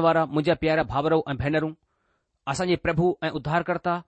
वारा 0.00 0.24
मुंहिंजा 0.26 0.54
प्यारा 0.60 0.82
भाभरो 0.90 1.22
ऐं 1.30 1.36
भेनरूं 1.36 1.72
असांजे 2.52 2.76
प्रभु 2.84 3.14
ऐं 3.24 3.30
उद्धारकर्ता 3.38 4.02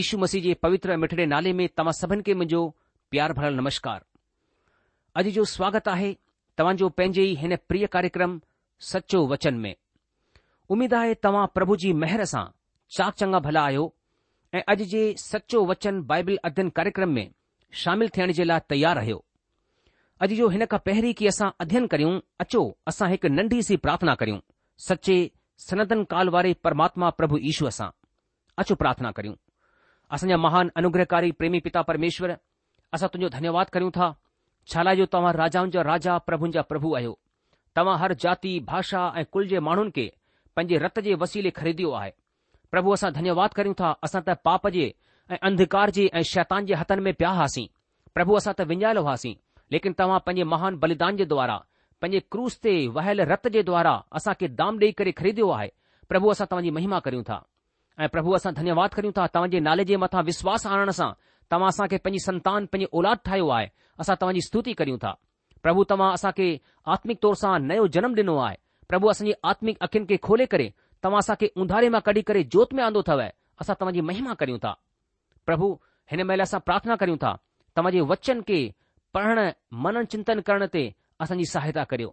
ईशू 0.00 0.18
मसीह 0.18 0.42
जे 0.42 0.54
पवित्र 0.62 0.96
मिठड़े 1.02 1.26
नाले 1.32 1.52
में 1.60 1.68
तव्हां 1.76 1.92
सभिनि 2.00 2.22
खे 2.26 2.34
मुंहिंजो 2.34 2.64
प्यार 3.10 3.32
भरियलु 3.38 3.60
नमस्कार 3.60 4.04
अॼु 5.20 5.30
जो 5.36 5.44
स्वागत 5.54 5.88
आहे 5.94 6.12
तव्हांजो 6.58 6.88
पंहिंजे 6.98 7.22
ई 7.30 7.34
हिन 7.42 7.56
प्रिय 7.68 7.86
कार्यक्रम 7.94 8.40
सचो 8.90 9.26
वचन 9.32 9.54
में 9.64 9.74
उमेदु 10.74 10.96
आहे 10.96 11.14
तव्हां 11.24 11.46
प्रभु 11.54 11.76
जी 11.84 11.92
मेहर 12.02 12.24
सां 12.34 12.44
चाक 12.96 13.14
चङा 13.22 13.38
भला 13.48 13.64
आहियो 13.70 13.92
ऐं 14.58 14.62
अॼु 14.74 14.84
जे 14.92 15.02
सचो 15.24 15.64
वचन 15.72 16.00
बाइबल 16.12 16.38
अध्यन 16.50 16.68
कार्यक्रम 16.76 17.10
में 17.16 17.26
शामिल 17.82 18.08
थियण 18.16 18.32
जे 18.40 18.44
लाइ 18.44 18.60
तयार 18.70 18.96
रहियो 18.98 19.24
अॼु 20.24 20.34
जो 20.38 20.48
हिन 20.54 20.64
खां 20.72 20.78
पहिरीं 20.86 21.14
की 21.18 21.26
असां 21.32 21.50
अध्यन 21.66 21.86
करियूं 21.94 22.14
अचो 22.46 22.62
असां 22.92 23.10
हिकु 23.10 23.28
नंढी 23.38 23.62
सी 23.70 23.76
प्रार्थना 23.86 24.14
करियूं 24.22 24.40
सचे 24.88 25.16
सनतन 25.68 26.02
काल 26.10 26.28
वारे 26.34 26.52
परमात्मा 26.64 27.08
प्रभु 27.18 27.36
ईश्वर 27.48 27.70
सां 27.78 27.88
अचो 28.62 28.74
प्रार्थना 28.82 29.10
करियूं 29.16 29.34
असांजा 30.16 30.36
महान 30.44 30.68
अनुग्रहकारी 30.80 31.30
प्रेमी 31.40 31.58
पिता 31.66 31.80
परमेश्वर 31.90 32.30
असां 32.98 33.08
तुंहिंजो 33.12 33.28
धन्यवाद 33.36 33.66
करियूं 33.74 33.90
था 33.96 34.08
छाला 34.72 34.94
जो 35.00 35.06
तव्हां 35.14 35.32
राजाउनि 35.40 35.70
जा 35.76 35.82
राजा 35.90 36.16
प्रभु 36.28 36.48
जा 36.56 36.62
प्रभु 36.70 36.94
आहियो 37.00 37.12
तव्हां 37.76 37.98
हर 38.04 38.14
जाति 38.24 38.54
भाषा 38.72 39.02
ऐं 39.16 39.24
कुल 39.34 39.46
जे 39.52 39.60
माण्हुनि 39.68 39.92
खे 39.98 40.06
पंहिंजे 40.56 40.78
रत 40.86 40.98
जे 41.08 41.14
वसीले 41.24 41.50
ख़रीदियो 41.60 41.90
आहे 42.00 42.10
प्रभु 42.74 42.90
असां 42.96 43.12
धन्यवाद 43.18 43.60
करियूं 43.60 43.78
था 43.84 43.92
असां 44.08 44.22
त 44.28 44.36
पाप 44.48 44.68
जे 44.78 44.88
ऐं 45.34 45.38
अंधकार 45.50 45.90
जे 46.00 46.08
ऐं 46.14 46.22
शैतान 46.34 46.72
जे 46.72 46.80
हथनि 46.82 47.04
में 47.08 47.12
पिया 47.20 47.30
हुआसीं 47.40 47.68
प्रभु 48.18 48.40
असां 48.42 48.54
त 48.62 48.68
विञायल 48.72 49.04
हुआसीं 49.06 49.36
लेकिन 49.76 50.00
तव्हां 50.02 50.20
पंहिंजे 50.28 50.50
महान 50.56 50.78
बलिदान 50.86 51.16
जे 51.16 51.24
द्वारा 51.34 51.58
पंहिंजे 52.02 52.20
क्रूज़ 52.32 52.56
ते 52.62 52.72
वहियल 52.96 53.20
रत 53.30 53.46
जे 53.56 53.62
द्वारा 53.70 53.92
असांखे 54.18 54.48
दाम 54.60 54.78
ॾेई 54.82 54.92
करे 55.00 55.12
ख़रीद्यो 55.20 55.48
आहे 55.56 55.68
प्रभु 56.08 56.30
असां 56.32 56.46
तव्हांजी 56.50 56.70
महिमा 56.76 56.98
करियूं 57.06 57.22
था 57.28 57.38
ऐं 58.04 58.08
प्रभु 58.14 58.32
असां 58.38 58.52
धन्यवाद 58.54 58.94
करियूं 58.94 59.12
था 59.16 59.26
तव्हांजे 59.34 59.60
नाले 59.68 59.84
जे 59.90 59.96
मथां 60.04 60.22
विश्वासु 60.30 60.68
आणण 60.76 60.90
सां 60.98 61.10
तव्हां 61.52 61.68
असांखे 61.68 61.96
पंहिंजी 62.04 62.24
संतान 62.24 62.66
पंहिंजे 62.72 62.96
औलाद 62.98 63.18
ठाहियो 63.24 63.48
आहे 63.56 63.68
असां 64.04 64.14
तव्हांजी 64.22 64.40
स्तुति 64.46 64.72
करियूं 64.80 64.98
था 65.02 65.12
प्रभु 65.62 65.84
तव्हां 65.90 66.12
असांखे 66.14 66.48
आत्मिक 66.94 67.18
तौर 67.22 67.34
सां 67.42 67.52
नयो 67.70 67.86
जनमु 67.96 68.14
ॾिनो 68.22 68.36
आहे 68.46 68.56
प्रभु 68.90 69.08
असांजी 69.12 69.32
आत्मिक 69.52 69.82
अखियुनि 69.88 70.06
खे 70.12 70.16
खोले 70.28 70.46
करे 70.54 70.68
तव्हां 71.04 71.18
असांखे 71.24 71.48
उंधारे 71.64 71.88
मां 71.94 72.00
कढी 72.06 72.22
करे 72.30 72.42
जोति 72.54 72.76
में 72.76 72.82
आंदो 72.84 73.02
अथव 73.06 73.22
असां 73.60 73.74
तव्हांजी 73.80 74.00
महिमा 74.10 74.34
करियूं 74.42 74.58
था 74.64 74.72
प्रभु 75.46 75.68
हिन 76.12 76.22
महिल 76.30 76.40
असां 76.48 76.60
प्रार्थना 76.70 76.96
करियूं 77.04 77.16
था 77.26 77.34
तव्हांजे 77.76 78.00
वचन 78.14 78.40
खे 78.48 78.60
पढ़ण 79.14 79.50
मन 79.84 80.04
चिंतनि 80.12 80.42
करण 80.48 80.66
ते 80.72 80.84
असांजी 81.22 81.44
सहायता 81.50 81.82
करियो 81.88 82.10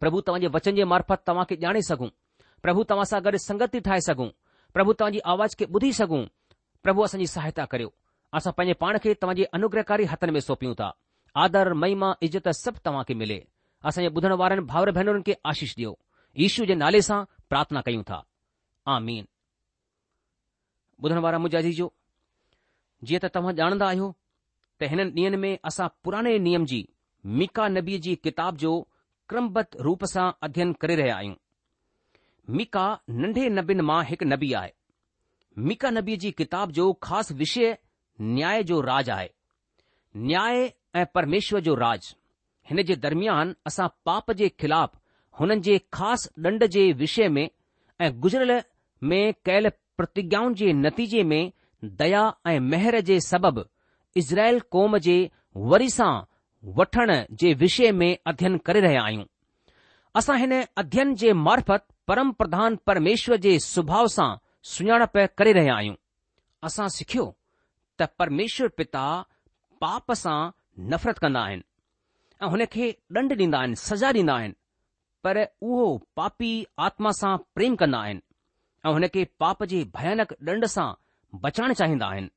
प्रभु 0.00 0.20
तव्हांजे 0.26 0.46
वचन 0.54 0.74
जे 0.76 0.84
मार्फत 0.92 1.18
तव्हांखे 1.28 1.54
ॼाणे 1.62 1.82
सघूं 1.88 2.08
प्रभु 2.62 2.80
तव्हां 2.90 3.04
सां 3.10 3.20
गॾु 3.24 3.38
संगति 3.46 3.78
ठाहे 3.86 4.00
सघूं 4.06 4.28
प्रभु 4.74 4.90
तव्हांजी 5.00 5.18
आवाज़ 5.32 5.52
खे 5.58 5.64
ॿुधी 5.74 5.90
सघूं 6.00 6.22
प्रभु 6.82 7.00
असांजी 7.04 7.26
सहायता 7.34 7.64
करियो 7.74 7.90
असां 8.38 8.52
पंहिंजे 8.58 8.74
पाण 8.80 8.92
खे 9.04 9.10
तव्हांजे 9.22 9.44
अनुग्रहकारी 9.58 10.04
हथनि 10.12 10.32
में 10.34 10.40
सौंपियूं 10.48 10.74
था 10.80 10.88
आदर 11.44 11.66
महिमा 11.82 12.08
इज़त 12.26 12.46
सभु 12.62 12.78
तव्हांखे 12.86 13.14
मिले 13.22 13.38
असांजे 13.88 14.08
ॿुधण 14.16 14.32
वारनि 14.42 14.62
भावर 14.72 14.88
भेनरुनि 14.98 15.22
खे 15.26 15.34
आशीष 15.52 15.70
ॾियो 15.78 15.92
ईशू 16.46 16.60
जे 16.70 16.74
नाले 16.82 17.00
सां 17.10 17.18
प्रार्थना 17.52 17.80
कयूं 17.86 18.02
था 18.10 18.18
आनादी 18.94 21.72
जो 21.80 21.86
जीअं 23.08 23.20
त 23.22 23.24
तव्हां 23.34 23.52
ॼाणंदा 23.64 23.86
आहियो 23.92 24.08
त 24.80 24.80
हिननि 24.92 25.10
ॾींहंनि 25.20 25.36
में 25.44 25.54
असां 25.70 25.86
पुराणे 26.04 26.34
नियम 26.48 26.64
जी 26.72 26.82
मिका 27.26 27.66
नबी 27.68 27.98
जी 27.98 28.14
किताब 28.24 28.56
जो 28.56 28.70
क्रमबत 29.28 29.70
रूप 29.80 30.04
सां 30.12 30.30
अध्ययन 30.42 30.72
करे 30.80 30.94
रहिया 30.96 31.16
आहियूं 31.16 31.34
मिका 32.56 32.84
नन्ढे 33.10 33.48
नबियुनि 33.48 33.82
मां 33.88 34.04
हिकु 34.08 34.24
नबी 34.24 34.52
आहे 34.60 34.72
मिका 35.66 35.90
नबी 35.90 36.16
जी 36.22 36.30
किताब 36.38 36.70
जो 36.78 36.92
ख़ासि 37.02 37.34
विषय 37.40 37.76
न्याय 38.34 38.62
जो 38.70 38.80
राज 38.88 39.10
आहे 39.16 39.28
न्याय 40.28 40.62
ऐं 40.96 41.04
परमेश्वर 41.14 41.60
जो 41.68 41.74
राज 41.84 42.14
हिन 42.70 42.82
जे 42.86 42.96
दरमयान 43.04 43.54
असां 43.66 43.88
पाप 44.04 44.30
जे 44.40 44.48
ख़िलाफ़ु 44.60 44.98
हुननि 45.40 45.60
जे 45.68 45.78
ख़ासि 45.94 46.30
ॾंढ 46.48 46.64
जे 46.76 46.90
विषय 47.02 47.28
में 47.36 47.48
ऐं 48.00 48.10
गुज़रियल 48.20 48.60
में 49.10 49.34
कयल 49.46 49.68
प्रतिजाउनि 49.96 50.54
जे 50.62 50.72
नतीजे 50.82 51.22
में 51.32 51.52
दया 51.84 52.24
ऐं 52.46 52.58
महर 52.70 53.00
जे 53.12 53.20
सबबि 53.28 53.64
इज़राइल 54.20 54.60
कौम 54.74 54.98
जे 55.08 55.18
वरी 55.66 55.90
सां 55.90 56.12
वठण 56.76 57.10
जे 57.40 57.52
विषय 57.60 57.90
में 57.92 58.16
अध्ययन 58.26 58.56
करे 58.66 58.80
रहिया 58.80 59.02
आहियूं 59.02 59.24
असां 60.16 60.36
हिन 60.38 60.52
अध्ययन 60.78 61.14
जे 61.22 61.32
मार्फत 61.32 61.84
परमप्रधान 62.08 62.76
परमेश्वर 62.86 63.36
जे 63.46 63.58
स्वभाउ 63.66 64.06
सां 64.16 64.34
सुञाणप 64.72 65.16
करे 65.38 65.52
रहिया 65.52 65.74
आहियूं 65.74 65.94
असां 66.68 66.88
सिखियो 66.96 67.24
त 68.00 68.08
परमेश्वर 68.18 68.68
पिता 68.80 69.04
पाप 69.80 70.12
सां 70.22 70.38
नफ़रत 70.92 71.18
कंदा 71.18 71.40
आहिनि 71.44 71.62
ऐं 72.42 72.48
हुन 72.50 72.64
खे 72.72 72.90
ॾंड 73.16 73.32
ॾींदा 73.40 73.58
आहिनि 73.58 73.76
सजा 73.84 74.10
ॾींदा 74.22 74.34
आहिनि 74.34 74.54
पर 75.24 75.42
उहो 75.62 75.86
पापी 76.16 76.52
आत्मा 76.88 77.10
सां 77.20 77.36
प्रेम 77.54 77.76
कन्दा्दा 77.82 78.04
आहिनि 78.04 78.20
ऐं 78.86 78.92
हुन 78.92 79.06
खे 79.14 79.24
पाप 79.44 79.62
जे 79.72 79.82
भयानक 79.96 80.32
ॾंढ 80.48 80.64
सां 80.76 80.90
बचाइण 81.44 81.72
चाहींदा 81.80 82.06
आहिनि 82.14 82.28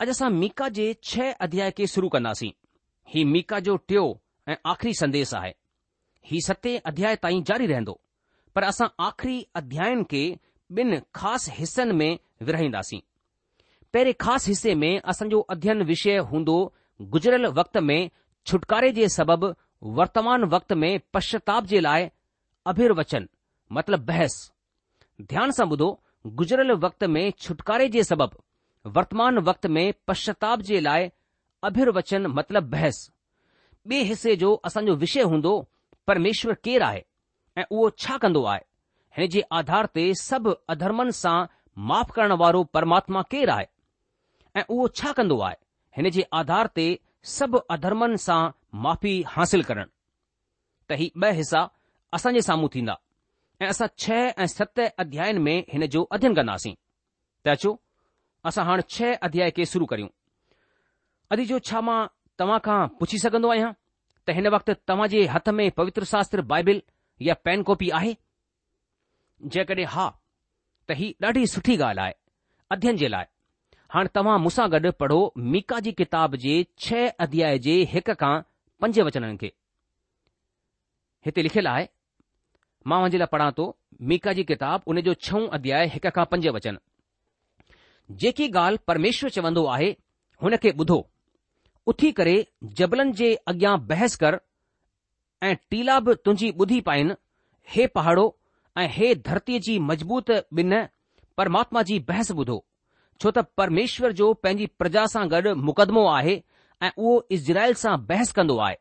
अॼु 0.00 0.10
असां 0.10 0.30
मीका 0.42 0.68
जे 0.78 0.92
छह 1.12 1.32
अध्याय 1.48 1.70
खे 1.80 1.86
शुरू 1.96 2.08
कंदासीं 2.16 2.50
ही 3.12 3.24
मीका 3.24 3.58
जो 3.68 3.76
टियों 3.88 4.12
ऐं 4.52 4.56
आख़िरी 4.70 4.94
संदेश 4.94 5.34
आहे 5.34 5.52
हीउ 6.30 6.40
सते 6.46 6.76
अध्याय 6.90 7.16
ताईं 7.24 7.42
जारी 7.50 7.66
रहंदो 7.66 8.00
पर 8.54 8.62
असां 8.68 8.86
आख़िरी 9.06 9.36
अध्ययन 9.60 10.04
खे 10.10 10.22
ॿिनि 10.78 10.98
ख़ासि 11.16 11.50
हिसनि 11.54 11.92
में 12.00 12.18
विरहाईंदासीं 12.42 13.00
पहिरें 13.94 14.14
ख़ासि 14.20 14.50
हिसे 14.50 14.74
में 14.82 14.92
असांजो 15.04 15.40
अध्ययन 15.54 15.82
विषय 15.90 16.16
हूंदो 16.32 16.56
गुज़रियल 17.14 17.46
वक़्त 17.58 17.76
में 17.88 17.98
छुटकारे 18.46 18.90
जे 18.92 19.08
सबबि 19.16 19.52
वर्तमान 19.98 20.44
वक्त 20.54 20.72
में 20.82 21.00
पश्चाताप 21.14 21.64
जे 21.72 21.80
लाइ 21.80 22.08
अभिर्वचन 22.72 23.28
मतिलब 23.78 24.04
बहस 24.06 24.32
ध्यान 25.32 25.50
सां 25.58 25.66
ॿुधो 25.70 25.90
गुज़रियल 26.40 26.70
वक़्त 26.86 27.04
में 27.16 27.24
छुटकारे 27.40 27.88
जे 27.96 28.04
सबबि 28.04 28.90
वर्तमान 28.96 29.38
वक्त 29.50 29.66
में 29.78 29.84
पश्चाताप 30.08 30.60
जे 30.70 30.80
लाइ 30.88 31.10
अभिरवचन 31.64 32.26
मतिलब 32.38 32.70
बहस 32.70 32.96
ॿिए 33.90 34.02
हिसे 34.08 34.34
जो 34.42 34.48
असांजो 34.64 34.92
विषय 35.00 35.22
हूंदो 35.30 35.50
परमेश्वर 36.06 36.54
केरु 36.64 36.84
आहे 36.84 37.00
ऐं 37.60 37.64
उहो 37.70 37.88
छा 38.02 38.16
कंदो 38.22 38.44
आहे 38.52 38.60
हिन 39.16 39.28
जे 39.34 39.42
आधार 39.58 39.86
ते 39.96 40.04
सभु 40.20 40.52
अधर्मनि 40.74 41.12
सां 41.18 41.34
माफ़ 41.90 42.12
करण 42.18 42.32
वारो 42.42 42.62
परमात्मा 42.76 43.22
केरु 43.34 43.52
आहे 43.56 43.66
ऐं 44.56 44.62
उहो 44.76 44.86
छा 45.00 45.12
कंदो 45.18 45.38
आहे 45.48 45.56
हिन 45.96 46.08
जे 46.16 46.24
आधार 46.40 46.66
ते 46.78 46.86
सभु 47.36 47.58
अधर्मनि 47.76 48.18
सां 48.26 48.40
माफ़ी 48.86 49.14
हासिल 49.34 49.62
करणु 49.70 49.88
त 50.88 50.98
ही 51.00 51.10
ॿ 51.22 51.30
हिसा 51.40 51.64
असांजे 52.18 52.42
साम्हूं 52.48 52.68
थींदा 52.76 52.96
ऐं 53.64 53.68
असां 53.74 53.88
छह 54.02 54.42
ऐं 54.42 54.46
सत 54.56 54.80
अध्यायनि 55.04 55.44
में 55.48 55.56
हिन 55.74 55.86
जो 55.96 56.02
अध्यन 56.18 56.34
कंदासीं 56.40 56.74
त 57.44 57.56
अचो 57.56 57.76
असां 58.52 58.64
हाणे 58.70 58.88
छह 58.96 59.14
अध्याय 59.30 59.50
खे 59.60 59.72
शुरू 59.76 59.86
करियूं 59.94 60.08
अॼु 61.32 61.44
जो 61.50 61.58
छा 61.68 61.80
मां 61.80 61.98
तव्हां 62.38 62.58
खां 62.66 62.80
पुछी 62.98 63.18
सघंदो 63.18 63.50
आहियां 63.52 63.70
त 63.74 64.36
हिन 64.38 64.48
वक़्तु 64.54 64.74
तव्हां 64.90 65.08
जे 65.14 65.22
हथ 65.34 65.48
में 65.60 65.64
पवित्र 65.80 66.04
शास्त्र 66.12 66.42
बाइबिल 66.52 66.82
या 67.28 67.34
पेन 67.48 67.62
कॉपी 67.70 67.88
आहे 68.00 68.14
जेकॾहिं 69.56 69.86
हा 69.94 70.06
त 70.88 70.96
ही 71.00 71.08
ॾाढी 71.26 71.46
सुठी 71.54 71.76
ॻाल्हि 71.84 72.04
आहे 72.04 72.14
अध्ययन 72.76 72.96
जे 73.02 73.08
लाइ 73.14 73.28
हाणे 73.94 74.10
तव्हां 74.18 74.38
मूंसां 74.46 74.70
गॾु 74.72 74.90
पढ़ो 75.02 75.18
मीका 75.54 75.78
जी 75.86 75.92
किताब 76.02 76.36
जे 76.44 76.56
छह 76.86 77.08
अध्याय 77.26 77.58
जे 77.68 77.76
हिक 77.94 78.10
खां 78.24 78.34
पंज 78.84 79.00
वचननि 79.10 79.36
खे 79.44 79.52
हिते 81.26 81.42
लिखियलु 81.48 81.70
आहे 81.74 81.88
मां 82.92 83.00
वञे 83.04 83.18
लाइ 83.24 83.32
पढ़ां 83.36 83.50
थो 83.60 83.66
मीका 84.12 84.32
जी 84.40 84.44
किताब 84.52 84.92
उन 84.92 85.00
जो 85.08 85.14
छऊं 85.26 85.46
अध्याय 85.60 85.86
हिक 85.96 86.06
खां 86.18 86.24
पंज 86.36 86.46
वचन 86.60 86.78
जेकी 88.24 88.48
ॻाल्हि 88.64 88.84
परमेश्वर 88.90 89.30
चवंदो 89.40 89.66
आहे 89.78 89.90
हुन 90.44 90.56
खे 90.64 90.70
ॿुधो 90.84 91.02
उथी 91.92 92.10
करे 92.18 92.36
जबलनि 92.80 93.12
जे 93.20 93.34
अॻियां 93.50 93.76
बहस 93.86 94.14
कर 94.22 94.38
ऐं 95.48 95.54
टीला 95.70 95.98
बि 96.06 96.14
तुंहिंजी 96.24 96.50
ॿुधी 96.62 96.80
पाइन 96.86 97.14
हे 97.72 97.86
पहाड़ो 97.96 98.24
ऐं 98.82 98.86
हे 98.98 99.14
धरतीअ 99.26 99.60
जी 99.66 99.78
मज़बूत 99.88 100.30
बिन 100.60 100.76
परमात्मा 101.40 101.82
जी 101.90 101.98
बहस 102.10 102.30
ॿुधो 102.44 102.62
छो 103.20 103.30
त 103.30 103.44
परमेश्वर 103.62 104.12
जो 104.20 104.32
पंहिंजी 104.44 104.66
प्रजा 104.82 105.04
सां 105.14 105.24
गॾु 105.34 105.54
मुक़दमो 105.70 106.06
आहे 106.14 106.36
ऐं 106.82 106.90
उहो 106.96 107.12
इज़राइल 107.38 107.74
सां 107.82 107.96
बहस 108.12 108.32
कंदो 108.38 108.56
आहे 108.68 108.76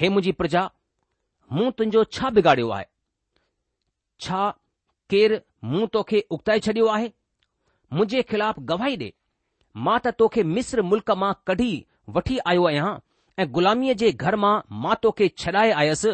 हे 0.00 0.08
मुंहिंजी 0.16 0.32
प्रजा 0.42 0.66
मूं 1.56 1.70
तुंहिंजो 1.78 2.04
छा 2.16 2.30
बिगाड़ियो 2.38 2.70
आहे 2.78 2.86
छा 4.26 4.44
केरु 5.14 5.40
मूं 5.72 5.86
तोखे 5.96 6.24
उकताए 6.36 6.60
छडि॒यो 6.68 6.86
आहे 7.00 7.12
मुंहिंजे 7.92 8.22
खिलाफ़ 8.34 8.60
गवाही 8.72 8.96
ॾे 9.02 9.10
मां 9.86 9.98
त 10.04 10.14
तोखे 10.22 10.42
मिस्र 10.58 10.82
मुल्क़ 10.92 11.10
मां 11.24 11.32
कढी 11.48 11.72
वठी 12.14 12.38
आयो 12.48 12.64
आहियां 12.66 12.94
ऐं 13.38 13.46
ग़ुलामीअ 13.54 13.94
जे 14.02 14.10
घर 14.12 14.36
मां 14.42 14.60
मातोखे 14.82 15.28
छॾाए 15.42 15.70
आयसि 15.84 16.10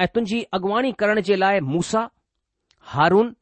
ऐं 0.00 0.06
तुंहिंजी 0.14 0.40
अॻुवाणी 0.56 0.92
करण 0.98 1.20
जे 1.28 1.36
लाइ 1.36 1.60
मुसा 1.72 2.06
हारून 2.92 3.32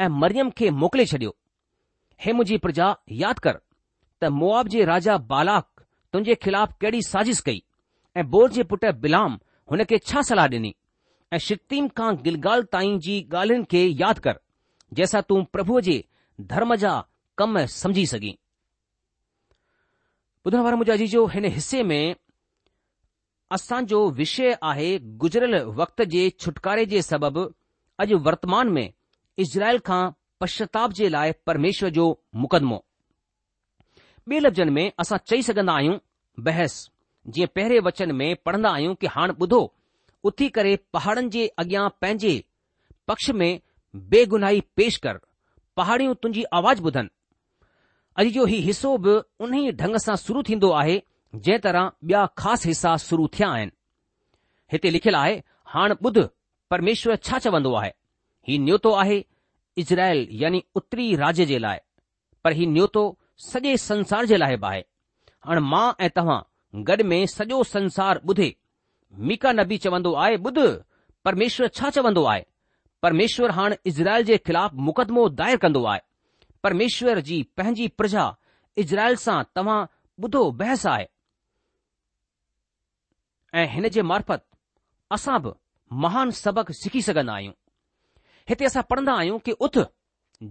ऐं 0.00 0.08
मरियम 0.20 0.50
खे 0.58 0.70
मोकिले 0.82 1.06
छॾियो 1.12 1.34
हे 2.24 2.32
मुंहिंजी 2.32 2.56
प्रजा 2.66 2.92
यादि 3.22 3.40
कर 3.44 3.58
त 4.22 4.30
मुआब 4.40 4.68
जे 4.74 4.84
राजा 4.92 5.16
बालाक 5.32 5.66
तुंजे 6.12 6.34
ख़िलाफ़ु 6.44 6.74
कहिड़ी 6.80 7.02
साज़िश 7.02 7.40
कई 7.46 7.62
ऐं 8.16 8.28
बोर 8.30 8.50
जे 8.56 8.62
पुटु 8.72 8.92
बिलाम 9.06 9.38
हुन 9.70 9.84
खे 9.90 9.98
छा 10.10 10.22
सलाह 10.30 10.46
डि॒नी 10.52 10.74
ऐ 11.34 11.38
शत्तीम 11.48 11.88
खां 11.98 12.14
दिलगाल 12.22 12.62
ताईं 12.76 12.98
जी 13.06 13.16
ॻाल्हियुनि 13.34 13.64
खे 13.70 13.84
यादि 14.02 14.20
कर 14.24 14.38
जंहिंसां 14.94 15.22
तूं 15.28 15.42
प्रभुअ 15.52 15.80
जे 15.88 15.98
धर्म 16.54 16.74
जा 16.84 16.94
कम 17.38 17.64
समझी 17.78 18.06
सघीं 18.14 18.34
ॿुधण 20.46 20.60
वारे 20.60 20.76
मुजाजी 20.76 21.06
जो 21.08 21.24
हिन 21.34 21.44
हिसे 21.52 21.82
में 21.90 22.14
असांजो 23.56 24.00
विषय 24.16 24.52
आहे 24.70 24.88
गुज़िरियल 25.22 25.62
वक़्त 25.78 26.02
जे 26.14 26.28
छुटकारे 26.40 26.84
जे 26.90 27.00
सबबि 27.02 27.44
अॼु 28.04 28.18
वर्तमान 28.26 28.68
में 28.76 28.90
इज़राइल 29.44 29.78
खां 29.86 30.00
पश्चाताप 30.40 30.92
जे 30.98 31.08
लाइ 31.14 31.32
परमेश्वर 31.46 31.90
जो 31.98 32.06
मुक़दमो 32.42 32.78
ॿिए 34.28 34.40
लफ़्ज़नि 34.40 34.70
में 34.78 34.84
असां 35.04 35.18
चई 35.26 35.42
सघंदा 35.48 35.72
आहियूं 35.80 35.96
बहस 36.48 36.74
जीअं 37.34 37.48
पहिरें 37.54 37.78
वचन 37.88 38.12
में 38.18 38.28
पढ़ंदा 38.46 38.70
आहियूं 38.76 38.94
की 39.00 39.06
हाणे 39.16 39.32
ॿुधो 39.40 39.62
उथी 40.30 40.48
करे 40.58 40.76
पहाड़नि 40.92 41.28
जे 41.38 41.46
अॻियां 41.64 41.88
पंहिंजे 42.00 42.34
पक्ष 43.08 43.30
में 43.40 43.50
बेगुनाही 44.14 44.60
पेश 44.76 44.96
कर 45.08 45.20
पहाड़ियूं 45.76 46.14
तुंहिंजी 46.22 46.44
आवाज़ 46.60 46.82
ॿुधनि 46.88 47.08
अॼु 48.20 48.30
जो 48.30 48.44
हीउ 48.46 48.60
हिसो 48.64 48.96
बि 49.04 49.12
उन 49.44 49.54
ई 49.58 49.70
ढंग 49.80 49.96
सां 50.04 50.14
शुरू 50.16 50.42
थींदो 50.48 50.68
आहे 50.80 50.92
जंहिं 51.34 51.58
तरह 51.62 51.86
ॿिया 52.08 52.24
ख़ासि 52.40 52.68
हिसा 52.68 52.96
शुरू 53.04 53.26
थिया 53.36 53.48
आहिनि 53.54 53.70
हिते 54.72 54.90
लिखियलु 54.96 55.18
आहे 55.18 55.40
हाणे 55.72 55.94
ॿुध 56.04 56.18
परमेश्वर 56.70 57.16
छा 57.28 57.38
चवंदो 57.46 57.72
आहे 57.80 57.90
ही 58.48 58.58
न्योतो 58.66 58.92
आहे 59.02 59.16
इज़राइल 59.82 60.28
यानी 60.42 60.62
उत्तरी 60.80 61.06
राज्य 61.24 61.46
जे 61.52 61.58
लाइ 61.66 61.78
पर 62.44 62.52
हीउ 62.60 62.70
न्योतो 62.70 63.02
सॼे 63.48 63.76
संसार 63.88 64.26
जे 64.32 64.36
लाइ 64.36 64.56
बि 64.56 64.66
आहे 64.66 64.80
हाणे 65.48 65.60
मां 65.72 65.86
ऐं 66.06 66.10
तव्हां 66.16 66.40
गॾ 66.92 66.96
में 67.12 67.18
सॼो 67.36 67.62
संसार 67.74 68.20
ॿुधे 68.30 68.54
मीका 69.30 69.52
नबी 69.60 69.78
चवंदो 69.86 70.14
आहे 70.26 70.36
ॿुध 70.48 70.62
परमेश्वर 71.24 71.68
छा 71.74 71.90
चवंदो 71.98 72.24
आहे 72.34 72.46
परमेश्वर 73.02 73.50
हाणे 73.60 73.76
इज़राइल 73.90 74.24
जे 74.32 74.36
ख़िलाफ़ 74.46 74.74
मुक़दमो 74.88 75.28
दायर 75.42 75.56
कंदो 75.66 75.84
आहे 75.94 76.00
પરમેશ્વરજી 76.64 77.42
પહેંજી 77.56 77.90
પ્રજા 77.98 78.30
ઇઝરાયલ 78.82 79.18
સા 79.24 79.40
તવા 79.56 79.80
બધો 80.20 80.42
બહેસ 80.60 80.82
આય 80.92 81.06
એ 83.60 83.64
હને 83.74 83.88
જે 83.96 84.02
મારફત 84.10 84.40
અસબ 85.16 85.44
મહાન 86.04 86.30
સબક 86.42 86.68
શીખી 86.80 87.04
સકન 87.08 87.30
આયુ 87.34 87.54
હતે 88.48 88.64
અસા 88.70 88.86
પઢંદા 88.90 89.16
આયુ 89.20 89.38
કે 89.46 89.52
ઉત 89.66 89.76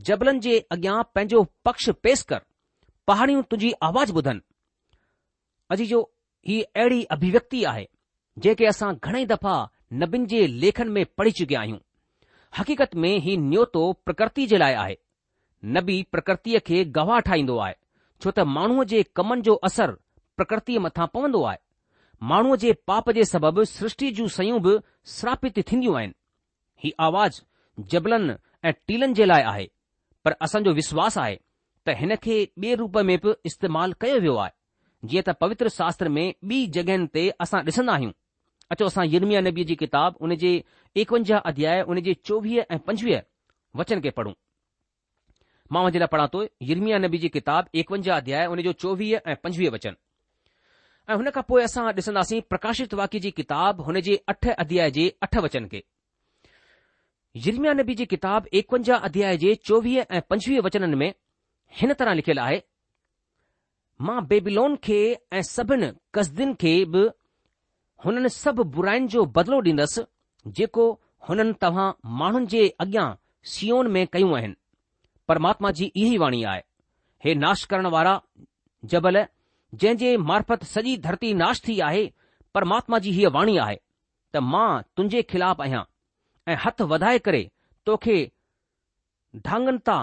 જબલન 0.08 0.38
જે 0.46 0.54
અગ્યા 0.76 1.10
પંજો 1.14 1.40
પક્ષ 1.66 1.90
પેશ 2.04 2.24
કર 2.30 2.42
પહાડી 3.08 3.42
તુજી 3.52 3.74
અવાજ 3.88 4.10
બધન 4.18 4.40
અજી 5.74 5.90
જો 5.94 6.00
હી 6.50 6.62
એડી 6.84 7.08
અભિવ્યક્તિ 7.16 7.66
આહે 7.72 7.86
જે 8.44 8.52
કે 8.60 8.70
અસા 8.74 8.92
ઘણે 9.06 9.24
દફા 9.34 9.70
નબિન 10.02 10.30
જે 10.32 10.42
લેખન 10.62 10.94
મેં 10.96 11.10
પડી 11.18 11.36
ચુકે 11.40 11.56
આયુ 11.62 11.82
હકીકત 12.60 12.92
મેં 13.02 13.18
હી 13.26 13.38
ન્યો 13.50 13.66
તો 13.76 13.82
પ્રકૃતિ 14.06 14.48
જ 14.52 14.62
લાયા 14.64 14.86
આહે 14.86 15.02
नबी 15.72 16.02
प्रकृतिअ 16.12 16.60
खे 16.68 16.84
गवाह 16.96 17.20
ठाहींदो 17.28 17.58
आहे 17.66 17.74
छो 18.24 18.32
त 18.36 18.40
माण्हूअ 18.56 18.84
जे 18.94 19.02
कमनि 19.20 19.42
जो 19.48 19.56
असर 19.70 19.92
प्रकृतिअ 20.38 20.80
मथां 20.86 21.06
पवंदो 21.14 21.44
आहे 21.52 21.58
माण्हूअ 22.32 22.56
जे 22.64 22.72
पाप 22.88 23.10
जे 23.18 23.24
सबबि 23.34 23.66
सृष्टि 23.76 24.10
जूं 24.20 24.28
शयूं 24.38 24.60
बि 24.66 24.76
श्रापित 25.16 25.60
थींदियूं 25.72 25.96
आहिनि 26.00 26.14
हीउ 26.84 27.04
आवाज़ 27.08 27.42
जबलनि 27.94 28.34
ऐं 28.68 28.72
टीलनि 28.88 29.14
जे 29.22 29.26
लाइ 29.28 29.42
आहे 29.54 29.68
पर 30.26 30.34
असांजो 30.48 30.72
विश्वास 30.82 31.18
आहे 31.24 31.36
त 31.88 31.96
हिन 32.00 32.16
खे 32.24 32.36
ॿिए 32.62 32.76
रूप 32.82 32.98
में 33.10 33.16
बि 33.24 33.34
इस्तेमालु 33.52 33.94
कयो 34.02 34.20
वियो 34.26 34.36
आहे 34.44 35.08
जीअं 35.10 35.24
त 35.28 35.38
पवित्र 35.44 35.68
शास्त्र 35.80 36.08
में 36.18 36.26
ॿी 36.50 36.66
जॻहियुनि 36.76 37.08
ते 37.14 37.30
असां 37.46 37.64
ॾिसंदा 37.66 37.94
आहियूं 37.94 38.12
अचो 38.72 38.86
असां 38.88 39.06
यर्मिया 39.14 39.42
नबीअ 39.48 39.66
जी 39.72 39.76
किताब 39.84 40.16
उन 40.28 40.36
जे 40.44 40.52
एकवंजाह 41.04 41.50
अध्याय 41.54 41.82
उन 41.96 42.00
जे 42.10 42.14
चोवीह 42.28 42.64
ऐं 42.72 42.78
पंजवीह 42.88 43.22
वचन 43.80 44.00
खे 44.04 44.10
पढ़ूं 44.20 44.34
मां 45.72 45.84
वञे 45.86 46.00
लाइ 46.00 46.08
पढ़ा 46.12 46.28
थो 46.34 46.44
यरमिया 46.72 46.98
नबी 47.06 47.18
जी 47.24 47.30
किताब 47.36 47.68
एकवंजाहु 47.82 48.20
अध्याय 48.22 48.46
हुन 48.54 48.62
जो 48.68 48.72
चोवीह 48.84 49.20
ऐं 49.28 49.36
पंजवीह 49.44 49.70
वचन 49.76 49.96
ऐं 51.10 51.16
हुन 51.16 51.30
खां 51.36 51.44
पोइ 51.52 51.64
असां 51.64 51.86
ॾिसंदासीं 52.02 52.42
प्रकाशित 52.54 52.94
वाकि 53.02 53.20
जी 53.28 53.32
किताब 53.42 53.82
हुन 53.88 54.00
जे 54.10 54.16
अठ 54.34 54.48
अध्याय 54.66 54.92
जे 54.98 55.08
अठ 55.28 55.38
वचन 55.48 55.68
खे 55.74 55.84
यरमिया 57.48 57.74
नबी 57.80 57.96
जी 58.02 58.06
किताब 58.16 58.48
एकवंजाहु 58.62 59.10
अध्याय 59.10 59.38
जे 59.44 59.54
चोवीह 59.72 60.12
ऐं 60.18 60.22
पंजवीह 60.34 60.62
वचनन 60.70 60.96
में 61.04 61.12
हिन 61.82 61.94
तरह 62.02 62.14
लिखियलु 62.20 62.42
आहे 62.42 62.60
मां 64.08 64.20
बेबिलोन 64.34 64.76
खे 64.88 64.98
ऐं 65.40 65.42
सभिनी 65.52 65.90
कसदीन 66.18 66.54
खे 66.64 66.74
बि 66.96 67.06
हुननि 68.06 68.30
सभु 68.36 68.64
बुराइन 68.76 69.08
जो 69.16 69.26
बदिलो 69.40 69.60
डींदुसि 69.70 70.04
जेको 70.62 70.88
हुननि 71.30 71.54
तव्हां 71.66 71.92
माण्हुनि 72.22 72.52
जे 72.56 72.68
अॻियां 72.86 73.08
सीओन 73.56 73.92
में 73.98 74.06
कयूं 74.16 74.32
आहिनि 74.40 74.58
परमात्मा 75.28 75.72
जी 75.80 75.86
इहा 76.04 76.18
वाणी 76.22 76.44
आहे 76.52 76.62
हे 77.26 77.34
नाश 77.44 77.64
करण 77.72 77.86
वारा 77.96 78.18
जबल 78.94 79.18
जंहिं 79.82 79.98
जे 79.98 80.16
मार्फत 80.32 80.64
सॼी 80.74 80.96
धरती 81.04 81.34
नाश 81.42 81.62
थी 81.68 81.80
आहे 81.90 82.06
परमात्मा 82.54 82.98
जी 83.06 83.12
हीअ 83.12 83.30
वाणी 83.34 83.58
आहे 83.66 83.78
त 84.34 84.38
मां 84.54 84.82
तुंहिंजे 84.98 85.22
ख़िलाफ़ु 85.30 85.64
आहियां 85.64 85.82
ऐं 86.52 86.56
हथ 86.66 86.82
वधाए 86.92 87.18
करे 87.28 87.44
तोखे 87.86 88.18
ढांगन 89.46 89.78
तां 89.90 90.02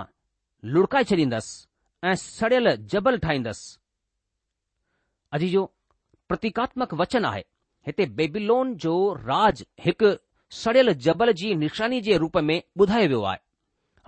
लुड़काए 0.74 1.04
छॾींदसि 1.10 2.06
ऐं 2.08 2.14
सड़ियल 2.22 2.74
जबल 2.94 3.18
ठाहींदसि 3.26 3.76
अजी 5.38 5.48
जो 5.48 5.64
प्रतीकात्मक 6.28 6.94
वचन 7.02 7.24
आहे 7.32 7.42
हिते 7.86 8.06
बेबिलोन 8.20 8.74
जो 8.86 8.94
राज 9.28 9.64
हिकु 9.86 10.12
सड़ियल 10.62 10.92
जबल 11.08 11.32
जी 11.42 11.54
निशानी 11.64 12.00
जे 12.08 12.16
रूप 12.24 12.36
में 12.50 12.60
ॿुधायो 12.80 13.08
वियो 13.08 13.22
आहे 13.32 13.38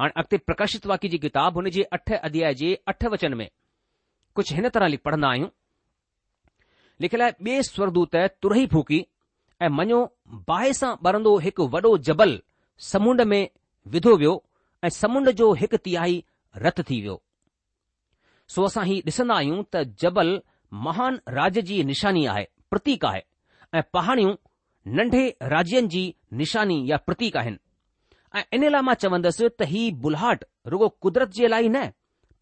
અન 0.04 0.12
અકતે 0.22 0.36
પ્રકાશિત 0.48 0.86
વાકી 0.90 1.10
જી 1.14 1.20
કિતાબ 1.24 1.58
હોને 1.60 1.70
જી 1.76 1.84
8 1.98 2.20
અધ્યાય 2.28 2.58
જી 2.60 2.76
8 2.94 3.10
વચન 3.14 3.34
મે 3.40 3.46
કુછ 4.38 4.52
હેને 4.58 4.70
તરહ 4.76 4.88
લિપડના 4.94 5.32
આયુ 5.34 5.48
લખલા 7.06 7.30
બે 7.46 7.54
સ્વરદૂત 7.70 8.14
તુરહી 8.44 8.68
ફૂકી 8.74 9.02
એ 9.66 9.72
મનયો 9.80 10.00
બાહેસા 10.50 10.92
બરંદો 11.06 11.34
એક 11.50 11.58
વડો 11.74 11.90
જબલ 12.06 12.32
સમુન્ડ 12.90 13.26
મે 13.32 13.40
વિધો 13.96 14.14
વયો 14.22 14.36
એ 14.86 14.94
સમુન્ડ 15.00 15.28
જો 15.40 15.48
એક 15.66 15.74
તિઆઈ 15.88 16.18
રત 16.64 16.78
થી 16.90 17.00
વયો 17.08 17.18
સોસા 18.54 18.88
હી 18.92 19.00
દસના 19.08 19.38
આયુ 19.40 19.60
તા 19.72 19.84
જબલ 20.04 20.30
મહાન 20.86 21.20
રાજજી 21.38 21.82
નીશાનિયા 21.90 22.38
હે 22.40 22.46
પ્રતીકા 22.72 23.12
હે 23.18 23.22
એ 23.80 23.84
પહાણી 23.96 24.30
નંઢે 24.96 25.24
રાજયન 25.54 25.86
જી 25.94 26.08
નિશાનિ 26.40 26.76
યા 26.90 27.04
પ્રતીકા 27.08 27.44
હે 27.48 27.52
ऐं 28.34 28.42
इन 28.56 28.64
लाइ 28.74 28.82
मां 28.86 28.94
चवंदुसि 29.00 29.48
त 29.48 29.62
हीउ 29.72 29.96
बुलहट 30.04 30.44
रुगो 30.72 30.88
कुदरत 31.04 31.30
जे 31.38 31.48
लाइ 31.54 31.68
न 31.68 31.82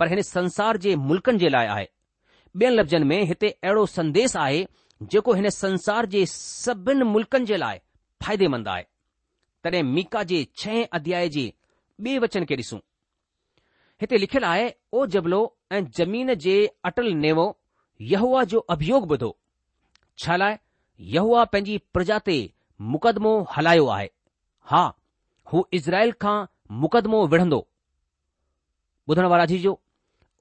पर 0.00 0.08
हिन 0.12 0.22
संसार 0.26 0.76
जे 0.84 0.94
मुल्कनि 1.10 1.38
जे 1.44 1.48
लाइ 1.58 1.66
आहे 1.76 1.88
ॿियनि 2.60 2.76
लफ़्ज़नि 2.76 3.04
में 3.08 3.22
हिते 3.30 3.48
अहिड़ो 3.50 3.84
संदेस 3.86 4.36
आहे 4.36 4.62
जेको 5.10 5.32
हिन 5.38 5.48
संसार 5.56 6.06
जे 6.14 6.24
सभिनी 6.30 7.04
मुल्कनि 7.14 7.46
जे 7.50 7.56
लाइ 7.62 7.78
फ़ाइदेमंद 8.22 8.68
आहे 8.68 8.84
तॾहिं 9.64 9.82
मीका 9.92 10.22
जे 10.32 10.38
छह 10.62 10.82
अध्याय 10.98 11.28
जे 11.36 11.44
ॿिए 12.06 12.18
वचन 12.24 12.44
खे 12.50 12.56
ॾिसूं 12.62 12.78
हिते 14.00 14.18
लिखियलु 14.24 14.46
आहे 14.46 14.66
ओ 14.94 15.04
जबलो 15.14 15.40
ऐं 15.76 15.80
ज़मीन 15.98 16.34
जे 16.44 16.54
अटल 16.90 17.12
नेवो 17.26 17.46
यहूआ 18.14 18.44
जो 18.54 18.58
अभियोग 18.76 19.10
ॿुधो 19.16 19.30
छा 20.24 20.36
लाइ 20.42 20.56
यहूआ 21.16 21.44
पंहिंजी 21.52 21.78
प्रजा 21.96 22.18
ते 22.30 22.38
मुक़दमो 22.94 23.34
हलायो 23.56 23.86
आहे 23.98 24.08
हा 24.74 24.82
हू 25.52 25.66
इज़राइल 25.78 26.12
खां 26.22 26.36
मुक़दमो 26.82 27.26
विढ़ंदो 27.32 27.66
ॿुधण 29.10 29.26
वारा 29.30 29.44
जी 29.52 29.56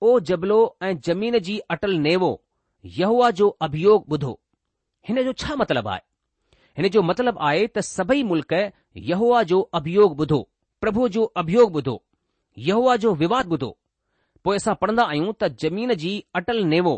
ओ 0.01 0.19
जबलो 0.29 0.57
ऐं 0.87 0.93
ज़मीन 1.07 1.37
जी 1.47 1.57
अटल 1.75 1.93
नेवो 1.99 2.27
यहुआ 2.97 3.29
जो 3.39 3.47
अभियोग 3.67 4.05
ॿुधो 4.13 4.33
हिन 5.07 5.21
जो 5.23 5.33
छा 5.43 5.55
मतिलबु 5.61 5.89
आहे 5.89 5.99
हिन 6.77 6.87
जो 6.95 7.01
मतिलबु 7.07 7.39
आहे 7.47 7.65
त 7.67 7.79
सभई 7.87 8.21
मुल्क़ 8.31 8.53
यहवा 9.09 9.41
जो 9.51 9.59
अभियोग 9.79 10.19
ॿुधो 10.25 10.39
प्रभु 10.81 11.07
जो 11.15 11.23
अभियो 11.43 11.65
ॿुधो 11.79 11.95
यहूआ 12.67 12.95
जो 13.05 13.13
विवाद 13.23 13.49
ॿुधो 13.57 13.69
पोए 14.43 14.55
असां 14.61 14.75
पढ़ंदा 14.83 15.03
आहियूं 15.13 15.33
त 15.39 15.47
ज़मीन 15.63 15.93
जी 16.03 16.13
अटल 16.41 16.63
नेवो 16.75 16.95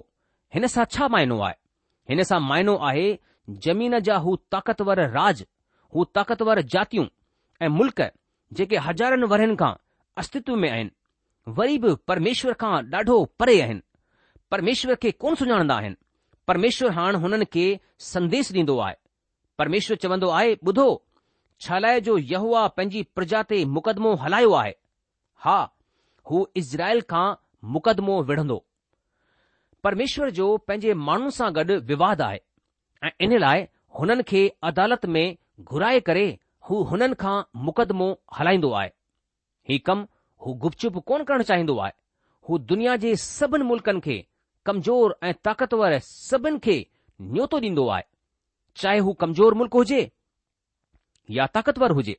हिनसां 0.57 0.85
छा 0.97 1.07
मायनो 1.15 1.39
आहे 1.49 1.55
हिनसां 2.13 2.39
मायनो 2.51 2.77
आहे 2.91 3.07
जमीन 3.67 3.99
जा 4.09 4.17
हू 4.27 4.35
ताक़तवर 4.55 4.99
राज 5.17 5.45
हू 5.95 6.03
ताक़तवर 6.19 6.61
जातियूं 6.75 7.05
ऐं 7.61 7.67
मुल्क 7.69 8.01
जेके 8.59 8.77
हज़ारनि 8.85 9.25
वरहनि 9.31 9.55
खां 9.57 9.73
अस्तित्व 10.21 10.55
में 10.61 10.69
आहिनि 10.69 10.91
वरी 11.57 11.77
बि 11.83 11.91
परमेश्वर 12.11 12.53
खां 12.63 12.71
ॾाढो 12.95 13.17
परे 13.41 13.57
आहिनि 13.61 13.81
परमेश्वर 14.55 14.95
खे 15.03 15.11
कोन 15.23 15.35
सुञाणंदा 15.41 15.75
आहिनि 15.81 15.95
परमेश्वर 16.51 16.91
हाणे 16.97 17.17
हुननि 17.25 17.45
खे 17.55 17.65
संदेश 18.11 18.49
ॾींदो 18.55 18.77
आहे 18.87 18.95
परमेश्वर 19.63 19.97
चवंदो 20.05 20.29
आहे 20.39 20.55
ॿुधो 20.69 20.87
छालाए 21.65 21.99
जो 22.09 22.17
यहवा 22.33 22.65
पंहिंजी 22.77 23.03
प्रजा 23.15 23.41
ते 23.49 23.63
मुक़दमो 23.77 24.13
हलायो 24.25 24.51
आहे 24.63 24.73
हा 25.45 25.59
हू 26.31 26.43
इज़राइल 26.63 27.01
खां 27.13 27.25
मुक़दमो 27.77 28.15
विढ़ंदो 28.31 28.57
परमेश्वर 29.87 30.29
जो 30.39 30.47
पंहिंजे 30.67 30.93
माण्हू 31.09 31.29
सां 31.39 31.51
गॾु 31.59 31.77
विवाद 31.93 32.21
आहे 32.29 32.39
ऐं 33.05 33.11
इन 33.27 33.37
लाइ 33.47 33.65
हुननि 33.99 34.23
खे 34.33 34.43
अदालत 34.73 35.05
में 35.15 35.23
घुराए 35.71 35.99
करे 36.09 36.27
हू 36.71 36.77
हुननि 36.89 37.15
खां 37.21 37.33
मुक़दमो 37.67 38.05
हलाईंदो 38.33 38.69
आहे 38.79 38.89
हीउ 39.69 39.79
कमु 39.87 40.03
हू 40.43 40.53
गुपचुप 40.65 40.97
कोन 41.09 41.23
करणु 41.31 41.43
चाहींदो 41.49 41.75
आहे 41.85 41.91
हू 42.49 42.57
दुनिया 42.69 42.95
जे 43.03 43.09
सभिनि 43.23 43.65
मुल्क़नि 43.71 43.99
खे 44.05 44.15
कमज़ोर 44.65 45.15
ऐं 45.29 45.33
ताक़तवर 45.47 45.97
सभिनि 46.09 46.59
खे 46.67 46.75
न्योतो 47.33 47.57
ॾींदो 47.67 47.87
आहे 47.97 48.05
चाहे 48.83 48.99
हू 49.07 49.13
कमज़ोर 49.23 49.53
मुल्क़ 49.63 49.73
हुजे 49.79 49.99
या 51.39 51.47
ताक़तवर 51.59 51.91
हुजे 51.99 52.15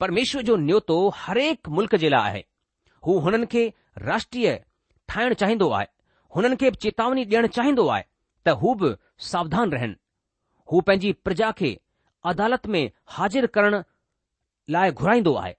परमेश्वर 0.00 0.42
जो 0.50 0.56
न्योतो 0.68 0.98
हरेक 1.24 1.68
मुल्क़ 1.80 1.96
जे 2.04 2.08
लाइ 2.16 2.28
आहे 2.30 2.44
हू 3.06 3.18
हुननि 3.26 3.46
खे 3.56 3.64
राष्ट्रीय 4.10 4.48
ठाहिण 5.14 5.34
चाहींदो 5.44 5.70
आहे 5.80 5.88
हुननि 6.36 6.56
खे 6.64 6.70
चेतावनी 6.86 7.24
ॾियणु 7.32 7.54
चाहींदो 7.60 7.88
आहे 7.96 8.04
त 8.46 8.58
हू 8.62 8.74
बि 8.84 8.94
सावधान 9.32 9.72
रहनि 9.78 9.96
हू 10.72 10.80
पंहिंजी 10.90 11.12
प्रजा 11.28 11.50
खे 11.62 11.76
अदालत 12.26 12.66
में 12.66 12.90
हाज़िर 13.08 13.46
करण 13.56 13.82
लाइ 14.70 14.90
घुराईंदो 14.92 15.34
आहे 15.38 15.54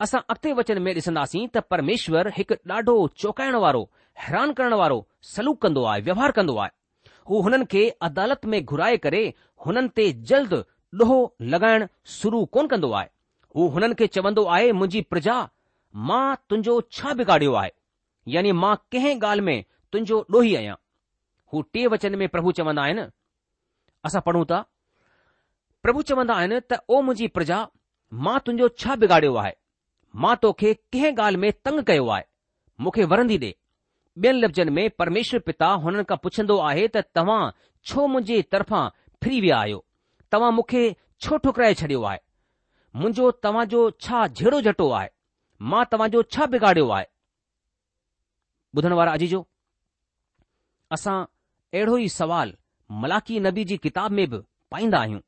असां 0.00 0.20
अॻिते 0.30 0.52
वचन 0.58 0.80
में 0.82 0.92
ॾिसंदासीं 0.94 1.46
त 1.54 1.58
परमेश्वर 1.70 2.28
हिकु 2.36 2.54
ॾाढो 2.74 2.96
चौकाइण 3.22 3.54
वारो 3.64 3.82
हैरान 4.24 4.52
करण 4.60 4.74
वारो 4.80 4.98
सलूक 5.34 5.60
कंदो 5.62 5.84
आहे 5.92 6.00
व्यवहार 6.08 6.32
कंदो 6.38 6.56
आहे 6.64 7.10
हू 7.28 7.40
हुननि 7.46 7.64
खे 7.72 7.88
अदालत 8.08 8.44
में 8.54 8.64
घुराए 8.64 8.96
करे 9.06 9.22
हुननि 9.66 9.88
ते 9.96 10.12
जल्द 10.30 10.54
ॾोहो 11.02 11.18
लॻाइण 11.54 11.86
शुरू 12.18 12.44
कोन 12.58 12.66
कंदो 12.74 12.92
आहे 13.00 13.08
हू 13.56 13.68
हुननि 13.76 13.94
खे 14.02 14.06
चवंदो 14.18 14.44
आहे 14.56 14.70
मुंहिंजी 14.78 15.00
प्रजा 15.14 15.36
मां 16.10 16.22
तुंहिंजो 16.48 16.80
छा 16.98 17.14
बिगाड़ियो 17.22 17.54
आहे 17.62 17.70
यानी 18.36 18.52
मां 18.62 18.74
कंहिं 18.92 19.14
ॻाल्हि 19.18 19.46
में 19.50 19.62
तुंहिंजो 19.92 20.24
ॾोही 20.36 20.54
आहियां 20.62 20.76
हू 21.52 21.62
टे 21.74 21.86
वचन 21.96 22.14
में 22.22 22.28
प्रभु 22.36 22.52
चवंदा 22.60 22.82
आहिनि 22.90 23.08
असां 24.10 24.20
पढ़ूं 24.30 24.44
था 24.54 24.64
प्रभु 25.88 26.02
चवंदा 26.08 26.34
आहिनि 26.40 26.56
त 26.70 26.76
ओ 26.88 26.96
मुंहिंजी 27.04 27.26
प्रजा 27.34 27.58
मां 28.24 28.32
तुंहिंजो 28.46 28.66
छा 28.80 28.92
बिगाड़ियो 29.02 29.32
आहे 29.42 29.52
मां 30.22 30.32
तोखे 30.40 30.70
कंहिं 30.92 31.12
ॻाल्हि 31.24 31.38
में 31.44 31.52
तंग 31.64 31.78
कयो 31.90 32.04
आहे 32.16 32.24
मूंखे 32.86 33.02
वरंदी 33.12 33.38
ॾे 33.38 33.38
ॿियनि 34.24 34.42
लफ़्ज़नि 34.42 34.72
में 34.78 34.90
परमेश्वर 35.02 35.40
पिता 35.46 35.68
हुननि 35.84 36.04
खां 36.10 36.16
पुछंदो 36.26 36.56
आहे 36.70 36.84
त 36.88 36.96
तव्हां 37.18 37.40
छो 37.92 38.00
मुंहिंजे 38.16 38.38
तरफ़ां 38.56 38.82
फिरी 39.22 39.38
विया 39.46 39.56
आहियो 39.60 39.78
तव्हां 40.36 40.52
मूंखे 40.58 40.82
छो 41.26 41.32
ठुकराए 41.46 41.74
छॾियो 41.82 42.00
आहे 42.10 42.20
मुंहिंजो 42.96 43.24
तव्हांजो 43.46 43.80
छा 44.06 44.18
जहिड़ो 44.40 44.58
झटो 44.66 44.86
आहे 45.00 45.08
मां 45.74 45.82
तव्हांजो 45.92 46.20
छा 46.36 46.42
बिगाड़ियो 46.54 46.86
आहे 46.98 47.06
अहिड़ो 50.98 51.94
ई 51.96 52.08
सुवालु 52.20 52.58
मलाकी 53.06 53.34
नबी 53.48 53.62
जी 53.72 53.76
किताब 53.88 54.08
में 54.20 54.24
बि 54.30 54.38
पाईंदा 54.76 54.98
आहियूं 55.04 55.22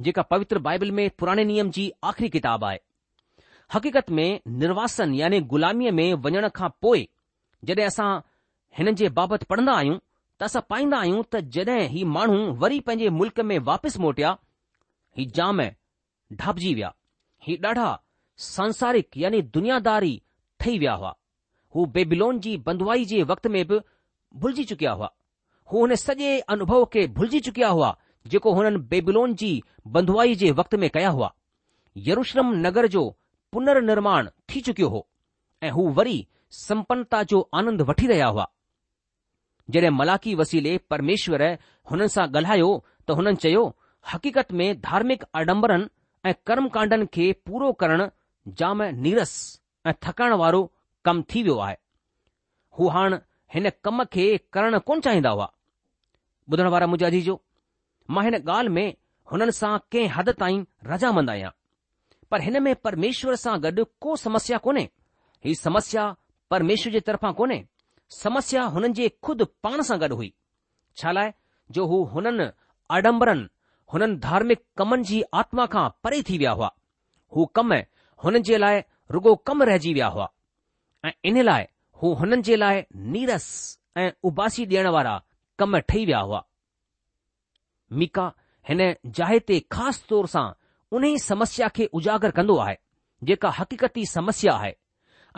जेका 0.00 0.22
पवित्र 0.22 0.58
बाइबल 0.66 0.90
में 0.96 1.08
पुराणे 1.18 1.44
नियम 1.44 1.70
जी 1.76 1.90
आख़िरी 2.04 2.28
किताब 2.30 2.64
आहे 2.64 2.78
हक़ीक़त 3.74 4.10
में 4.18 4.28
निर्वासन 4.58 5.14
यानी 5.14 5.40
ग़ुलामीअ 5.52 5.92
में 5.92 6.12
वञण 6.26 6.48
खां 6.56 6.68
पोइ 6.82 7.08
जॾहिं 7.64 7.84
असां 7.86 8.10
हिन 8.78 8.94
जे 9.00 9.08
बाबति 9.18 9.44
पढ़ंदा 9.50 9.72
आहियूं 9.78 9.98
त 10.38 10.42
असां 10.44 10.62
पाईंदा 10.70 10.98
आहियूं 10.98 11.22
त 11.32 11.40
जॾहिं 11.56 11.88
ही 11.96 12.04
माण्हू 12.14 12.38
वरी 12.62 12.80
पंहिंजे 12.86 13.08
मुल्क़ 13.18 13.40
में 13.50 13.58
वापसि 13.70 13.98
मोटिया 14.04 14.36
ही 15.18 15.26
जाम 15.40 15.60
ढापजी 16.42 16.72
विया 16.74 16.92
ही 17.46 17.56
ॾाढा 17.64 17.88
सांसारिक 18.46 19.10
यानी 19.24 19.42
दुनियादारी 19.58 20.20
ठही 20.60 20.78
विया 20.78 20.92
हुआ 21.02 21.14
हू 21.74 21.86
बेबिलोन 21.94 22.40
जी 22.44 22.56
बंदवाई 22.66 23.04
जे 23.12 23.22
वक़्त 23.30 23.46
में 23.56 23.66
बि 23.66 23.80
भुलिजी 24.44 24.64
चुकिया 24.72 24.92
हुआ 24.92 25.10
हू 25.72 25.80
हुन 25.80 25.94
सॼे 26.06 26.38
अनुभव 26.56 26.84
खे 26.92 27.06
भुलिजी 27.18 27.40
चुकिया 27.50 27.68
हुआ 27.78 27.96
जेको 28.32 28.50
हुननि 28.56 28.78
बेबिलोन 28.92 29.34
जी 29.40 29.50
बंधवाई 29.96 30.34
जे 30.42 30.50
वक़्त 30.60 30.74
में 30.82 30.88
कया 30.96 31.08
हुआ 31.16 31.30
यरुश्रम 32.08 32.52
नगर 32.66 32.86
जो 32.94 33.02
पुनर्निर्माण 33.52 34.28
थी 34.50 34.60
चुकियो 34.68 34.88
हो 34.94 35.00
ऐं 35.66 35.70
हू 35.76 35.86
वरी 36.00 36.16
सम्पन्नता 36.62 37.22
जो 37.32 37.40
आनंद 37.60 37.82
वठी 37.90 38.06
रहिया 38.12 38.26
हुआ 38.34 38.46
जड॒हिं 39.74 39.90
मलाकी 40.00 40.34
वसीले 40.40 40.76
परमेश्वर 40.94 41.42
हुननि 41.90 42.08
सां 42.16 42.26
ॻाल्हायो 42.34 42.68
त 43.08 43.16
हुननि 43.20 43.36
चयो 43.46 43.64
हक़ीक़त 44.12 44.52
में 44.60 44.68
धार्मिक 44.88 45.24
आडंबरनि 45.40 45.86
ऐं 46.28 46.34
कर्मकांडनि 46.48 47.06
खे 47.18 47.26
पूरो 47.48 47.72
करण 47.82 48.02
जाम 48.62 48.82
नीरस 49.06 49.32
ऐं 49.88 49.94
थकाइण 50.06 50.34
वारो 50.44 50.62
कमु 51.08 51.22
थी 51.34 51.42
वियो 51.48 51.58
आहे 51.66 51.76
हू 52.78 52.88
हाण 52.96 53.18
हिन 53.54 53.70
कम 53.84 54.04
खे 54.16 54.24
करण 54.56 54.78
कोनि 54.90 55.06
चाहींदा 55.08 55.36
हुआ 55.38 55.48
ॿुधण 56.52 56.68
वारा 56.72 56.86
मुजाजी 56.90 57.20
जो 57.24 57.32
मां 58.14 58.24
हिन 58.24 58.34
ॻाल्हि 58.36 58.72
में 58.74 58.86
हुननि 59.32 59.52
सां 59.52 59.76
कंहिं 59.92 60.08
हद 60.16 60.30
ताईं 60.40 60.64
रजामंद 60.92 61.30
आहियां 61.30 61.50
पर 62.30 62.40
हिन 62.46 62.62
में 62.62 62.74
परमेश्वर 62.86 63.36
सां 63.44 63.56
गॾु 63.64 63.84
को 64.06 64.16
समस्या 64.24 64.58
कोन्हे 64.66 64.88
ही 65.44 65.54
समस्या 65.54 66.04
परमेश्वर 66.50 66.92
जे 66.92 67.00
तरफ़ां 67.08 67.32
कोन्हे 67.40 67.58
समस्या 68.22 68.62
हुननि 68.76 68.92
जे 69.00 69.08
खुदि 69.28 69.44
पाण 69.66 69.80
सां 69.90 69.98
गॾु 70.00 70.14
हुई 70.20 70.32
छा 71.02 71.12
लाइ 71.18 71.32
जो 71.76 71.84
हू 71.92 72.02
हुननि 72.14 72.48
आडंबरनि 72.96 73.46
हुननि 73.92 74.16
धार्मिक 74.28 74.64
कमनि 74.78 75.04
जी 75.12 75.22
आत्मा 75.42 75.66
खां 75.76 75.88
परे 76.04 76.22
थी 76.30 76.38
विया 76.38 76.50
हुआ 76.60 76.70
हू 77.36 77.46
कम 77.60 77.74
हुननि 78.24 78.40
जे 78.50 78.56
लाइ 78.64 78.80
रुगो 79.16 79.34
कम 79.48 79.62
रहिजी 79.68 79.92
विया 79.98 80.06
हुआ 80.16 80.28
ऐं 81.06 81.12
इन 81.30 81.42
लाइ 81.48 81.66
हू 82.02 82.14
हुननि 82.22 82.42
जे 82.48 82.56
लाइ 82.64 82.82
नीरस 83.16 83.48
ऐं 84.00 84.10
उबासी 84.30 84.66
ॾियण 84.66 84.88
वारा 84.96 85.16
कम 85.58 85.78
ठही 85.80 86.04
विया 86.06 86.18
हुआ 86.30 86.44
मीका 87.92 88.30
हिन 88.68 88.80
जाइ 89.16 89.38
ते 89.48 89.58
ख़ासि 89.72 90.04
तौर 90.08 90.26
सां 90.26 90.46
उन 90.92 91.04
ई 91.04 91.18
समस्या 91.18 91.68
खे 91.76 91.86
उजागर 91.94 92.30
कंदो 92.36 92.56
आहे 92.58 92.76
जेका 93.24 93.50
हक़ीक़ती 93.58 94.04
समस्या 94.12 94.52
आहे 94.52 94.74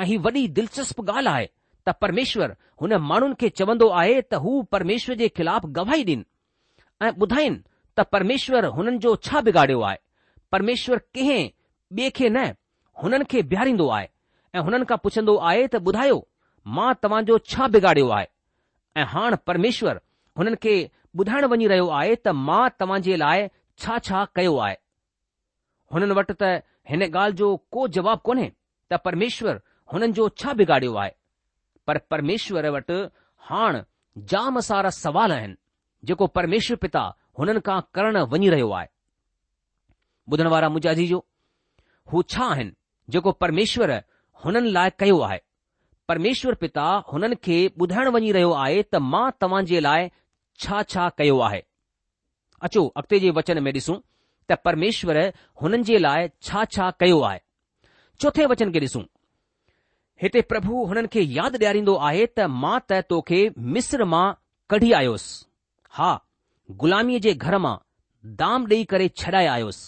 ऐं 0.00 0.04
हीअ 0.08 0.18
वॾी 0.24 0.46
दिलचस्प 0.58 1.00
ॻाल्हि 1.10 1.32
आहे 1.32 1.46
त 1.88 1.94
परमेश्वर 2.00 2.54
हुन 2.82 2.94
माण्हुनि 3.10 3.34
खे 3.40 3.48
चवंदो 3.58 3.88
आहे 4.00 4.20
त 4.26 4.34
हू 4.44 4.62
परमेश्वर 4.72 5.14
जे 5.22 5.28
ख़िलाफ़ु 5.36 5.68
गवाही 5.78 6.04
ॾिन 6.04 6.22
ऐं 7.02 7.10
ॿुधाइनि 7.18 7.58
त 7.96 8.00
परमेश्वर 8.14 8.64
हुननि 8.78 8.98
जो 9.04 9.14
छा 9.28 9.40
बिगाड़ियो 9.46 9.80
आहे 9.88 9.98
परमेश्वर 10.52 10.98
कंहिं 11.14 11.48
ॿिए 11.98 12.10
खे 12.18 12.28
न 12.36 12.46
हुननि 13.02 13.24
खे 13.30 13.42
बीहारींदो 13.52 13.88
आहे 13.96 14.06
ऐं 14.54 14.60
हुननि 14.66 14.84
खां 14.88 14.98
पुछंदो 15.04 15.36
आहे 15.50 15.66
त 15.70 15.76
ॿुधायो 15.90 16.20
मां 16.76 16.92
तव्हांजो 17.02 17.38
छा 17.50 17.66
बिगाड़ियो 17.74 18.08
आहे 18.16 18.26
ऐं 19.00 19.04
हाणे 19.12 19.36
परमेश्वर 19.46 20.00
हुननि 20.38 20.56
खे 20.62 20.76
ॿुधाइण 21.18 21.44
वञी 21.52 21.66
रहियो 21.70 21.86
आहे 22.00 22.14
त 22.24 22.28
मां 22.88 22.98
जे 23.06 23.16
लाइ 23.22 23.46
छा 23.84 23.98
छा 24.08 24.24
कयो 24.38 24.56
आहे 24.66 24.76
हुननि 25.94 26.14
वटि 26.18 26.34
त 26.42 26.50
हिन 26.90 27.02
ॻाल्हि 27.06 27.36
जो 27.40 27.48
को 27.76 27.86
जवाबु 27.96 28.22
कोन्हे 28.28 28.46
त 28.92 28.98
परमेश्वर 29.06 29.58
हुननि 29.94 30.12
जो 30.18 30.28
छा 30.42 30.52
बिगाड़ियो 30.60 30.94
आहे 31.04 31.12
पर 31.88 31.98
परमेश्वर 32.14 32.68
वटि 32.76 32.98
हाण 33.48 33.80
जाम 34.34 34.60
सारा 34.68 34.90
सवाल 34.98 35.32
आहिनि 35.38 35.56
जेको 36.10 36.26
परमेश्वर 36.38 36.76
पिता 36.84 37.02
हुननि 37.38 37.60
खां 37.70 37.80
करण 37.98 38.16
वञी 38.34 38.50
रहियो 38.56 38.70
आहे 38.80 38.88
ॿुधण 40.34 40.48
वारा 40.54 40.68
मुंहिंजा 40.74 40.92
जी 41.00 41.06
जो 41.14 41.18
हू 42.12 42.22
छा 42.34 42.44
आहिनि 42.54 42.74
जेको 43.16 43.32
परमेश्वर 43.44 43.96
हुननि 44.44 44.70
लाइ 44.78 44.90
कयो 45.02 45.18
आहे 45.30 45.38
परमेश्वर 46.12 46.54
पिता 46.64 46.86
हुननि 47.12 47.36
खे 47.48 47.58
ॿुधाइण 47.82 48.08
वञी 48.18 48.32
रहियो 48.38 48.52
आहे 48.64 48.82
त 48.94 49.04
मां 49.10 49.64
जे 49.74 49.80
लाइ 49.90 50.10
છાછા 50.64 51.08
કયો 51.18 51.40
આય 51.48 51.62
અચો 52.68 52.80
અકતેજે 53.00 53.28
વચન 53.36 53.58
મે 53.66 53.70
દીસુ 53.76 53.94
ત 54.48 54.58
પરમેશ્વર 54.64 55.18
હનનજે 55.60 55.96
લાય 56.04 56.26
છાછા 56.48 56.90
કયો 57.00 57.20
આય 57.28 57.42
ચોથે 58.20 58.42
વચન 58.50 58.70
કે 58.74 58.80
દીસુ 58.84 59.00
હેતે 60.22 60.40
પ્રભુ 60.50 60.76
હનન 60.90 61.06
કે 61.14 61.20
યાદ 61.36 61.54
દેરીndo 61.62 61.94
આહે 62.08 62.24
તા 62.38 62.48
મા 62.64 62.78
તોકે 63.12 63.38
મિસર 63.76 64.00
માં 64.14 64.34
કઢી 64.70 64.94
આયોસ 64.98 65.26
હા 65.98 66.16
ગુલામી 66.80 67.20
જે 67.24 67.32
ઘર 67.44 67.56
માં 67.66 67.80
દામ 68.40 68.60
દે 68.70 68.76
કરે 68.90 69.06
છડાય 69.20 69.50
આયોસ 69.54 69.80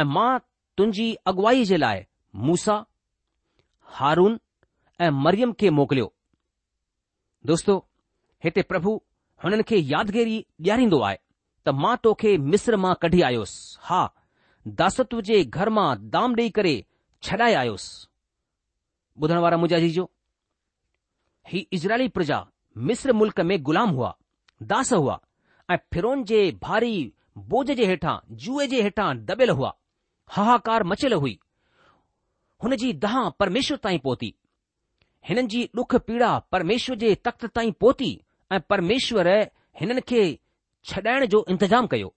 એ 0.00 0.08
માં 0.16 0.40
તુંજી 0.78 1.10
અગવાઈ 1.32 1.64
જે 1.70 1.76
લાય 1.84 2.02
મૂસા 2.46 2.80
હારૂન 3.98 4.34
એ 5.04 5.10
મરિયમ 5.24 5.52
કે 5.60 5.66
મોકલ્યો 5.78 6.08
દોસ્તો 7.50 7.74
હેતે 8.44 8.60
પ્રભુ 8.70 8.94
हुननि 9.44 9.62
खे 9.68 9.76
यादगिरी 9.92 10.38
ॾियारींदो 10.64 11.00
आहे 11.06 11.16
त 11.64 11.68
मां 11.84 11.94
तोखे 12.04 12.36
मिस्र 12.52 12.76
मां 12.84 12.92
कढी 13.02 13.20
आयोसि 13.28 13.76
हा 13.86 14.02
दासत्व 14.78 15.20
जे 15.28 15.42
घर 15.56 15.68
मां 15.78 15.88
दाम 16.14 16.34
ॾेई 16.38 16.50
करे 16.58 16.74
छॾाए 17.24 17.54
आयोसि 17.62 18.06
ॿुधण 19.22 19.38
वारा 19.44 19.56
मुंहिंजा 19.62 19.78
जीजो 19.86 20.04
ही 21.52 21.60
इज़राइली 21.78 22.08
प्रजा 22.16 22.38
मिस्र 22.88 23.12
मुल्क़ 23.20 23.40
में 23.50 23.56
ग़ुलाम 23.66 23.90
हुआ 23.98 24.14
दास 24.72 24.92
हुआ 24.92 25.18
ऐं 25.70 25.76
फिरोन 25.92 26.24
जे 26.30 26.40
भारी 26.62 26.92
बोझ 27.52 27.66
जे 27.70 27.86
हेठां 27.86 28.16
जूए 28.44 28.66
जे 28.74 28.82
हेठां 28.88 29.10
दॿियल 29.28 29.50
हुआ 29.60 29.72
हाहाकार 30.36 30.82
मचियल 30.92 31.12
हुई 31.24 31.38
हुन 32.64 32.76
जी 32.82 32.92
दहा 33.04 33.28
परमेश्वर 33.40 33.76
ताईं 33.86 33.98
पहुती 34.04 34.34
हिननि 35.28 35.48
जी 35.54 35.64
ॾुख 35.80 35.94
पीड़ा 36.06 36.38
परमेश्वर 36.56 36.96
जे 37.04 37.14
तख़्त 37.28 37.46
ताईं 37.54 37.72
पहुती 37.82 38.10
ऐं 38.52 38.60
परमेश्वर 38.70 39.28
हिननि 39.80 40.00
खे 40.08 40.22
छॾाइण 40.88 41.24
जो 41.26 41.44
इंतज़ाम 41.50 41.86
कयो 41.92 42.12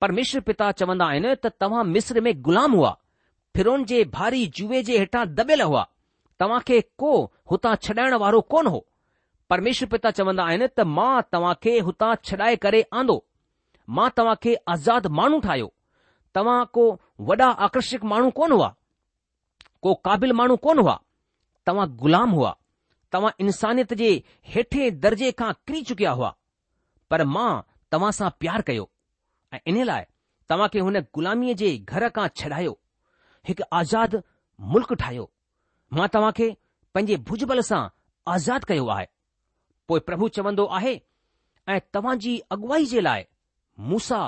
परमेश्वर 0.00 0.40
पिता 0.48 0.70
चवंदा 0.80 1.04
आहिनि 1.10 1.34
त 1.44 1.52
तव्हां 1.60 1.84
मिस्र 1.92 2.20
में 2.26 2.32
ग़ुलाम 2.46 2.72
हुआ 2.76 2.90
फिरोन 3.56 3.84
जे 3.92 4.04
भारी 4.16 4.46
जुए 4.58 4.82
जे 4.88 4.98
हेठां 4.98 5.24
दॿियल 5.34 5.62
हुआ 5.62 5.86
तव्हां 6.40 6.60
खे 6.68 6.80
को 7.02 7.12
हुतां 7.50 7.74
छॾाइण 7.86 8.14
वारो 8.24 8.40
कोन 8.54 8.66
हो 8.74 8.84
परमेश्वर 9.50 9.88
पिता 9.94 10.10
चवंदा 10.18 10.44
आहिनि 10.50 10.66
त 10.78 10.86
मां 10.98 11.14
तव्हां 11.32 11.54
खे 11.62 11.78
हुतां 11.88 12.14
छॾाए 12.24 12.56
करे 12.64 12.82
आंदो 13.00 13.16
मां 13.98 14.08
तव्हां 14.16 14.34
खे 14.42 14.54
आज़ाद 14.74 15.06
माण्हू 15.20 15.40
ठाहियो 15.48 15.72
तव्हां 16.34 16.64
को 16.78 16.84
वॾा 17.30 17.48
आकर्षक 17.68 18.04
माण्हू 18.12 18.30
कोन 18.40 18.52
हुआ 18.52 18.74
को 19.82 19.94
काबिल 20.08 20.32
माण्हू 20.42 20.56
कोन 20.68 20.78
हुआ 20.84 20.98
तव्हां 21.66 21.88
ग़ुलाम 22.04 22.30
हुआ 22.40 22.54
तव्हां 23.14 23.30
इन्सानियत 23.40 23.92
जे 23.98 24.08
हेठें 24.54 25.00
दर्जे 25.00 25.30
खां 25.40 25.52
किरी 25.66 25.82
चुकिया 25.90 26.10
हुआ 26.20 26.30
पर 27.10 27.22
मां 27.34 27.48
तव्हां 27.92 28.10
सां 28.18 28.30
प्यार 28.42 28.62
कयो 28.70 28.88
ऐं 29.54 29.58
इन 29.72 29.82
लाइ 29.90 30.04
तव्हांखे 30.52 30.78
हुन 30.86 30.98
ग़ुलामीअ 31.18 31.54
जे 31.60 31.68
घर 31.92 32.08
खां 32.16 32.26
छॾायो 32.40 32.72
हिकु 33.50 33.64
आज़ादु 33.82 34.20
मुल्क़ाहियो 34.74 35.28
मां 35.98 36.08
तव्हां 36.16 36.32
खे 36.40 36.48
पंहिंजे 36.94 37.16
भुजबल 37.30 37.60
सां 37.70 37.80
आज़ादु 38.34 38.70
कयो 38.72 38.88
आहे 38.98 39.06
पोइ 39.88 40.00
प्रभु 40.10 40.28
चवंदो 40.38 40.64
आहे 40.82 40.94
ऐं 41.74 41.78
तव्हां 41.98 42.16
जी 42.28 42.34
अॻुवाई 42.56 42.90
जे 42.94 43.00
लाइ 43.08 43.24
मूसा 43.92 44.20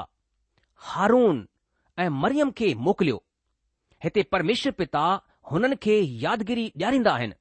हारून 0.92 1.46
ऐं 2.05 2.09
मरियम 2.22 2.51
खे 2.61 2.72
मोकिलियो 2.90 3.22
हिते 4.07 4.27
परमेश्वर 4.37 4.79
पिता 4.83 5.07
हुननि 5.53 5.83
खे 5.88 6.01
यादिगिरी 6.27 6.72
ॾियारींदा 6.77 7.16
आहिनि 7.20 7.40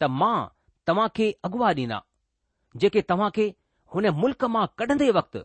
त 0.00 0.16
मां 0.22 0.36
तव्हां 0.88 1.08
खे 1.16 1.26
अॻुवा 1.46 1.68
ॾींदा 1.78 2.00
जेके 2.82 3.00
तव्हां 3.10 3.30
खे 3.38 3.46
हुन 3.94 4.08
मुल्क़ 4.22 4.44
मां 4.54 4.66
कढंदे 4.78 5.10
वक़्तु 5.18 5.42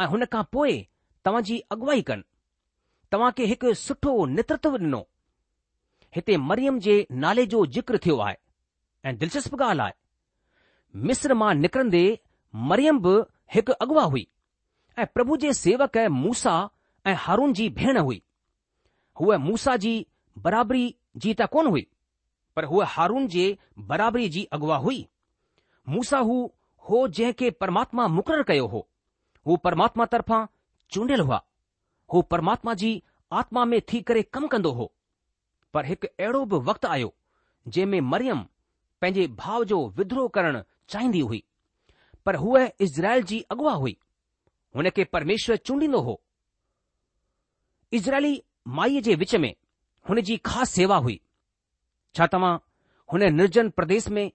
ऐं 0.00 0.06
हुन 0.12 0.24
खां 0.34 0.42
पोइ 0.56 0.76
तव्हां 1.24 1.42
जी 1.48 1.56
अॻुवाई 1.76 2.02
कनि 2.10 2.22
तव्हां 3.14 3.30
खे 3.40 3.46
हिकु 3.52 3.72
सुठो 3.80 4.12
नेतृत्व 4.34 4.74
ॾिनो 4.82 5.00
हिते 6.16 6.36
मरियम 6.50 6.78
जे 6.86 6.94
नाले 7.24 7.46
जो 7.54 7.64
ज़िक्र 7.78 7.98
थियो 8.06 8.18
आहे 8.26 8.36
ऐं 9.10 9.16
दिलचस्प 9.24 9.56
ॻाल्हि 9.64 9.82
आहे 9.88 11.00
मिस्र 11.10 11.34
मां 11.42 11.52
निकिरंदे 11.64 12.04
मरियम 12.72 13.00
बि 13.06 13.14
हिकु 13.54 13.72
अॻुवा 13.86 14.04
हुई 14.14 14.26
ऐं 14.98 15.06
प्रभु 15.16 15.36
जे 15.46 15.52
सेवक 15.64 15.98
मूसा 16.22 16.54
ऐं 17.10 17.14
हारून 17.24 17.52
जी 17.60 17.68
भेण 17.80 17.98
हुई 18.06 18.22
हूअ 19.20 19.38
मूसा 19.50 19.76
जी 19.86 19.94
बराबरी 20.46 20.86
जी 21.24 21.34
त 21.40 21.50
कोन 21.56 21.66
हुई 21.74 21.86
पर 22.56 22.64
हूअ 22.64 22.84
हारून 22.88 23.26
जे 23.34 23.46
बराबरी 23.88 24.28
जी 24.34 24.44
अॻुआ 24.52 24.76
हुई 24.84 25.04
मूंसा 25.94 26.18
हू 26.28 26.36
हो 26.88 26.98
जंहिंखे 27.16 27.50
परमात्मा 27.62 28.06
मुक़ररु 28.16 28.44
कयो 28.50 28.66
हो 28.74 28.80
हू 29.46 29.56
परमात्मा 29.66 30.04
तरफ़ां 30.12 30.40
चूंडियल 30.94 31.20
हुआ 31.26 31.40
हू 32.12 32.22
परमात्मा 32.32 32.74
जी 32.82 32.90
आत्मा 33.40 33.64
में 33.72 33.80
थी 33.92 34.00
करे 34.08 34.22
कमु 34.34 34.48
कंदो 34.52 34.70
हो 34.78 34.92
पर 35.74 35.84
हिकु 35.90 36.08
अहिड़ो 36.22 36.44
बि 36.52 36.58
वक़्तु 36.70 36.88
आयो 36.96 37.12
जंहिं 37.76 38.00
मरियम 38.12 38.40
पंहिंजे 39.00 39.26
भाउ 39.42 39.64
जो 39.72 39.78
विद्रोह 39.98 40.28
करणु 40.38 40.60
चाहींदी 40.94 41.20
हुई 41.32 41.42
पर 42.26 42.34
हूअ 42.44 42.62
इज़राइल 42.88 43.22
जी 43.32 43.40
अॻुवा 43.54 43.72
हुई 43.82 43.96
हुन 44.76 44.90
खे 44.96 45.04
परमेश्वर 45.18 45.56
चूंडींदो 45.68 46.00
हो 46.08 46.14
इज़राइली 48.00 48.34
माईअ 48.80 49.00
जे 49.08 49.14
विच 49.24 49.34
में 49.46 49.54
हुन 50.08 50.20
जी 50.28 50.36
ख़ासि 50.50 50.74
सेवा 50.78 50.96
हुई 51.04 51.20
छा 52.16 52.26
तव्हां 52.32 52.56
हुन 53.12 53.22
निर्जन 53.38 53.68
प्रदेश 53.78 54.08
में 54.16 54.26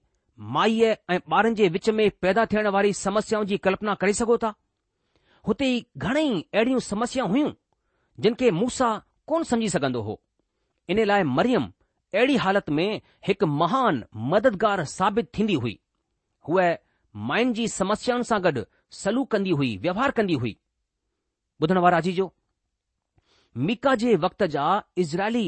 माईअ 0.56 0.94
ऐं 1.14 1.18
ॿारनि 1.38 1.54
जे 1.54 1.68
विच 1.76 1.88
में 1.98 2.04
पैदा 2.22 2.44
थियण 2.52 2.66
वारी 2.76 2.92
समस्याउनि 2.98 3.48
जी 3.48 3.56
कल्पना 3.66 3.94
करे 4.02 4.12
सघो 4.20 4.36
था 4.44 4.52
हुते 5.48 5.66
ई 5.76 5.84
घणेई 6.06 6.40
अहिड़ियूं 6.54 6.78
समस्या 6.90 7.24
हुयूं 7.32 7.50
जिन 8.24 8.34
खे 8.42 8.50
मूसा 8.60 8.88
कोन 9.32 9.44
समझी 9.50 9.68
सघंदो 9.74 10.02
हो 10.08 10.14
इन 10.94 11.02
लाइ 11.10 11.22
मरियम 11.38 11.64
अहिड़ी 12.14 12.36
हालत 12.46 12.70
में 12.78 12.88
हिकु 13.28 13.46
महान 13.64 14.02
मददगार 14.32 14.84
साबित 14.94 15.30
थींदी 15.38 15.54
हुई 15.66 15.78
हूअ 16.48 16.64
माइनि 17.32 17.52
जी 17.60 17.66
समस्याउनि 17.76 18.28
सां 18.30 18.40
गॾु 18.46 18.64
सलूक 19.02 19.30
कंदी 19.34 19.56
हुई 19.60 19.76
व्यवहार 19.86 20.16
कंदी 20.20 20.38
हुई 20.44 20.56
ॿुधण 21.62 21.78
वारा 21.86 22.00
जी 22.08 22.12
जो 22.20 22.32
मिका 23.68 23.94
जे 24.04 24.14
वक़्त 24.26 24.42
जा 24.56 24.66
इज़राइली 25.04 25.46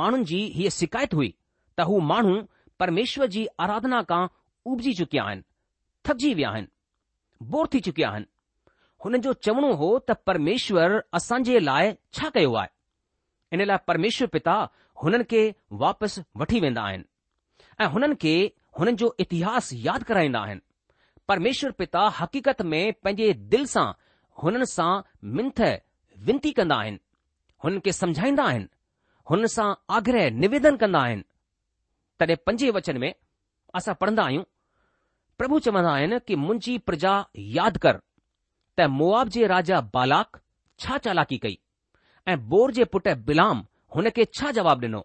माण्हुनि 0.00 0.24
जी 0.32 0.40
हीअ 0.58 0.70
शिकायत 0.78 1.14
हुई 1.20 1.34
त 1.78 1.80
हू 1.88 1.98
माण्हू 2.10 2.40
परमेश्वर 2.80 3.26
जी 3.34 3.46
आराधना 3.64 4.02
कां 4.10 4.26
उपजी 4.72 4.92
चुकिया 5.00 5.24
आहिनि 5.24 5.42
थपिजी 6.08 6.32
विया 6.34 6.50
आहिनि 6.50 7.46
बोर 7.52 7.68
थी 7.74 7.80
चुकिया 7.86 8.08
आहिनि 8.10 8.26
हुननि 9.04 9.18
जो 9.26 9.32
चवणो 9.46 9.72
हो 9.82 9.88
त 10.08 10.16
परमेश्वरु 10.30 11.00
असांजे 11.18 11.60
लाइ 11.66 11.92
छा 12.18 12.28
कयो 12.36 12.54
आहे 12.62 12.72
इन 13.56 13.66
लाइ 13.70 13.78
परमेश्वर 13.90 14.28
पिता 14.36 14.54
हुननि 15.02 15.24
खे 15.32 15.42
वापसि 15.82 16.22
वठी 16.42 16.60
वेंदा 16.66 16.82
आहिनि 16.90 17.04
ऐं 17.82 17.88
हुननि 17.94 18.14
खे 18.24 18.34
हुननि 18.78 18.96
जो 19.02 19.14
इतिहास 19.24 19.68
यादि 19.86 20.04
कराईंदा 20.08 20.40
आहिनि 20.46 20.62
परमेश्वर 21.28 21.70
पिता 21.80 22.00
हक़ीक़त 22.18 22.62
में 22.70 22.82
पंहिंजे 23.04 23.32
दिल 23.52 23.64
सां 23.74 23.86
हुननि 24.42 24.66
सां 24.76 24.90
मिंथ 25.38 25.60
विनती 26.26 26.50
कंदा 26.58 26.76
आहिनि 26.84 27.00
हुननि 27.64 27.80
खे 27.86 27.92
समुझाईंदा 28.02 28.44
आहिनि 28.52 28.68
हुन 29.30 29.46
सां 29.56 29.68
आग्रह 29.96 30.30
निवेदन 30.44 30.76
कंदा 30.76 31.00
आहिनि 31.08 31.24
तॾहिं 32.20 32.36
पंजे 32.46 32.70
वचन 32.76 32.98
में 33.02 33.12
असां 33.78 33.94
पढ़ंदा 34.00 34.22
आहियूं 34.24 34.42
प्रभु 35.40 35.58
चवंदा 35.66 35.90
आहिनि 35.98 36.18
कि 36.28 36.36
मुंहिंजी 36.40 36.76
प्रजा 36.90 37.12
यादि 37.56 37.78
कर 37.84 38.00
त 38.78 38.86
मुआब 39.00 39.28
जे 39.36 39.46
राजा 39.54 39.80
बालाक 39.94 40.40
छा 40.82 40.98
चालाकी 41.06 41.38
कई 41.44 41.58
ऐं 42.32 42.36
बोर 42.52 42.72
जे 42.78 42.84
पुट 42.94 43.08
बिलाम 43.30 43.64
हुन 43.96 44.10
खे 44.18 44.24
छा 44.38 44.50
जवाबु 44.58 44.86
ॾिनो 44.86 45.02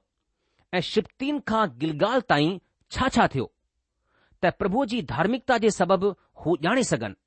ऐं 0.78 0.82
शिप्तीन 0.91 1.39
खां 1.51 1.63
गिलगाल 1.84 2.21
ताईं 2.32 2.58
छा 2.95 3.10
छा 3.17 3.28
थियो 3.36 3.47
त 4.41 4.54
प्रभु 4.62 4.86
जी 4.93 5.01
धार्मिकता 5.13 5.58
जे 5.65 5.71
सबबि 5.80 6.12
हू 6.43 6.58
ॼाणे 6.67 6.84
सघनि 6.91 7.21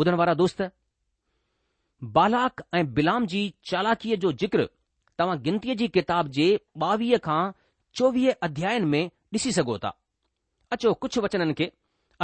ॿुधण 0.00 0.14
वारा 0.20 0.34
दोस्त 0.42 0.62
बालाक 2.18 2.62
ऐं 2.78 2.84
बिलाम 2.98 3.26
जी 3.32 3.42
चालाकीअ 3.70 4.16
जो 4.26 4.32
जिक्र 4.44 4.68
तव्हां 5.18 5.40
गिनतीअ 5.48 5.74
जी 5.80 5.88
किताब 5.98 6.28
जे 6.38 6.46
ॿावीह 6.90 7.16
खां 7.26 7.40
चोवीह 7.96 8.32
अध्यायनि 8.48 8.86
में 8.94 9.04
ॾिसी 9.34 9.52
सघो 9.52 9.76
था 9.84 9.92
अचो 10.74 10.92
कुझु 11.02 11.20
वचननि 11.24 11.54
खे 11.58 11.70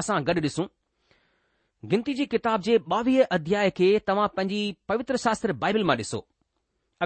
असां 0.01 0.19
गॾु 0.27 0.41
ॾिसूं 0.47 0.67
गिनती 1.93 2.15
जी 2.19 2.27
किताब 2.35 2.61
जे 2.69 2.77
ॿावीह 2.95 3.25
अध्याय 3.39 3.71
खे 3.79 3.89
तव्हां 4.09 4.29
पंहिंजी 4.37 4.61
पवित्र 4.89 5.17
शास्त्र 5.25 5.53
बाइबिल 5.65 5.85
मां 5.91 5.97
ॾिसो 6.03 6.21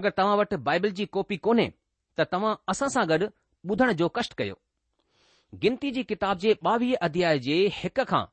अगरि 0.01 0.11
तव्हां 0.19 0.37
वटि 0.39 0.57
बाइबिल 0.69 0.93
जी 0.99 1.07
कॉपी 1.17 1.37
कोन्हे 1.47 1.69
त 2.19 2.27
तव्हां 2.33 2.55
असां 2.75 2.89
सां 2.97 3.07
गॾु 3.13 3.27
ॿुधण 3.73 3.93
जो 4.03 4.09
कष्ट 4.19 4.35
कयो 4.43 4.57
गिनती 5.63 5.91
जी 5.99 6.03
किताब 6.13 6.39
जे 6.45 6.55
ॿावीह 6.69 6.97
अध्याय 7.09 7.39
जे 7.49 7.59
हिक 7.79 8.01
खां 8.13 8.25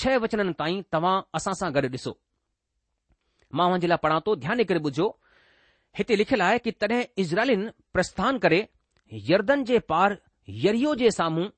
छह 0.00 0.16
वचननि 0.24 0.52
ताईं 0.62 0.82
तव्हां 0.94 1.16
असां 1.40 1.54
सां 1.62 1.72
गॾु 1.78 1.88
ॾिसो 1.98 2.16
मां 3.56 3.70
हुन 3.70 3.80
जे 3.80 3.86
लाइ 3.94 4.02
पढ़ा 4.06 4.18
थो 4.26 4.34
ध्यानु 4.46 4.64
करे 4.72 4.80
ॿुधो 4.88 5.08
हिते 5.98 6.16
लिखियलु 6.20 6.42
आहे 6.44 6.58
कि 6.64 6.70
तॾहिं 6.80 6.98
इज़राइलिन 7.22 7.60
प्रस्थान 7.96 8.38
करे 8.38 8.58
यर्दन 9.12 9.62
जे 9.70 9.78
पार 9.90 10.16
यरियो 10.62 10.94
जे 11.02 11.10
साम्हूं 11.16 11.48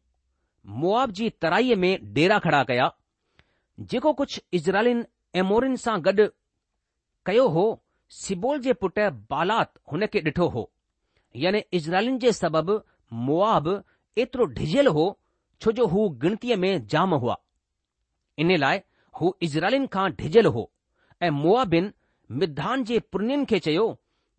मुआब 0.80 1.10
जी 1.20 1.28
तराईअ 1.44 1.76
में 1.84 2.12
डेरा 2.18 2.38
खड़ा 2.46 2.62
कया 2.70 2.88
जेको 3.92 4.12
कुझु 4.20 4.40
इज़राइलिन 4.58 5.04
एमोरिन 5.42 5.76
सां 5.84 5.96
गॾु 6.08 6.26
कयो 7.30 7.46
हो 7.56 7.64
सिबोल 8.20 8.58
जे 8.66 8.72
पुटु 8.82 9.08
बालात 9.34 9.72
हुन 9.92 10.06
खे 10.16 10.20
ॾिठो 10.32 10.48
हो 10.58 10.70
यानि 11.44 11.62
इज़राइलिन 11.80 12.18
जे 12.26 12.32
सबबि 12.42 12.78
मुआब 13.30 13.68
एतिरो 14.24 14.44
ढिझियल 14.60 14.86
हो 14.98 15.06
छो 15.62 15.72
जो 15.80 15.86
हू 15.94 16.08
गिनतीअ 16.26 16.56
में 16.64 16.70
जाम 16.94 17.14
हुआ 17.24 17.36
इन 18.44 18.56
लाइ 18.58 18.80
हू 19.20 19.34
इज़राइलिन 19.48 19.86
खां 19.96 20.08
ढिझियल 20.22 20.46
हो 20.58 20.70
ऐं 21.22 21.30
मुआबिन 21.42 21.92
मिद्धान 22.40 22.84
जे 22.90 22.98
पुर्यन 23.12 23.44
खे 23.52 23.58
चयो 23.68 23.88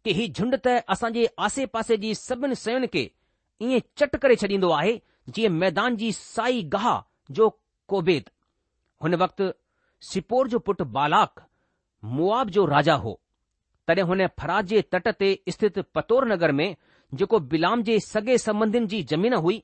कि 0.04 0.14
हीउ 0.14 0.34
झुंड 0.40 0.56
त 0.68 0.80
असां 0.94 1.12
जे 1.16 1.26
आसे 1.46 1.66
पासे 1.76 1.98
जी 2.04 2.14
सभिनी 2.16 2.56
शयुनि 2.64 2.88
खे 2.94 3.04
ईअं 3.68 3.80
चट 4.00 4.16
करे 4.26 4.36
छॾींदो 4.44 4.70
आहे 4.80 4.94
जीअं 5.36 5.52
मैदान 5.64 5.96
जी 6.02 6.12
साई 6.20 6.62
गाह 6.76 6.88
जो 7.40 7.50
कोबेत 7.94 8.30
हुन 9.04 9.16
वक़्तु 9.24 9.50
सिपोर 10.12 10.48
जो 10.54 10.60
पुटु 10.70 10.86
बालाक 10.98 11.42
मुआब 12.18 12.50
जो 12.58 12.66
राजा 12.74 12.94
हो 13.06 13.20
तॾहिं 13.88 14.04
हुन 14.12 14.26
फराज 14.42 14.66
जे 14.74 14.82
तट 14.94 15.08
ते 15.22 15.30
स्थित 15.56 15.80
पतोर 15.98 16.28
नगर 16.32 16.52
में 16.62 16.68
जेको 17.20 17.40
बिलाम 17.52 17.84
जे 17.90 18.00
सॻे 18.08 18.38
संबंधिन 18.44 18.88
जी 18.94 19.02
ज़मीन 19.12 19.34
हुई 19.46 19.62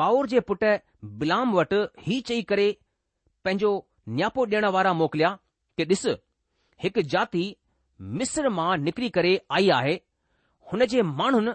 बाउर 0.00 0.26
जे 0.34 0.40
पुट 0.50 0.64
बिलाम 1.22 1.52
वटि 1.58 1.82
हीउ 2.08 2.20
चई 2.30 2.42
करे 2.52 2.66
पंहिंजो 3.44 3.70
नियापो 4.16 4.44
ॾियण 4.52 4.64
वारा 4.76 4.92
मोकिलिया 5.00 5.36
कि 5.76 5.84
ॾिस 5.92 6.06
हिकु 6.84 7.02
जाती 7.14 7.42
मिस्र 8.02 8.48
मां 8.58 8.76
निकिरी 8.82 9.08
करे 9.16 9.32
आई 9.56 9.68
आहे 9.76 9.94
हुन 10.72 10.84
जे 10.92 11.02
माण्हुनि 11.08 11.52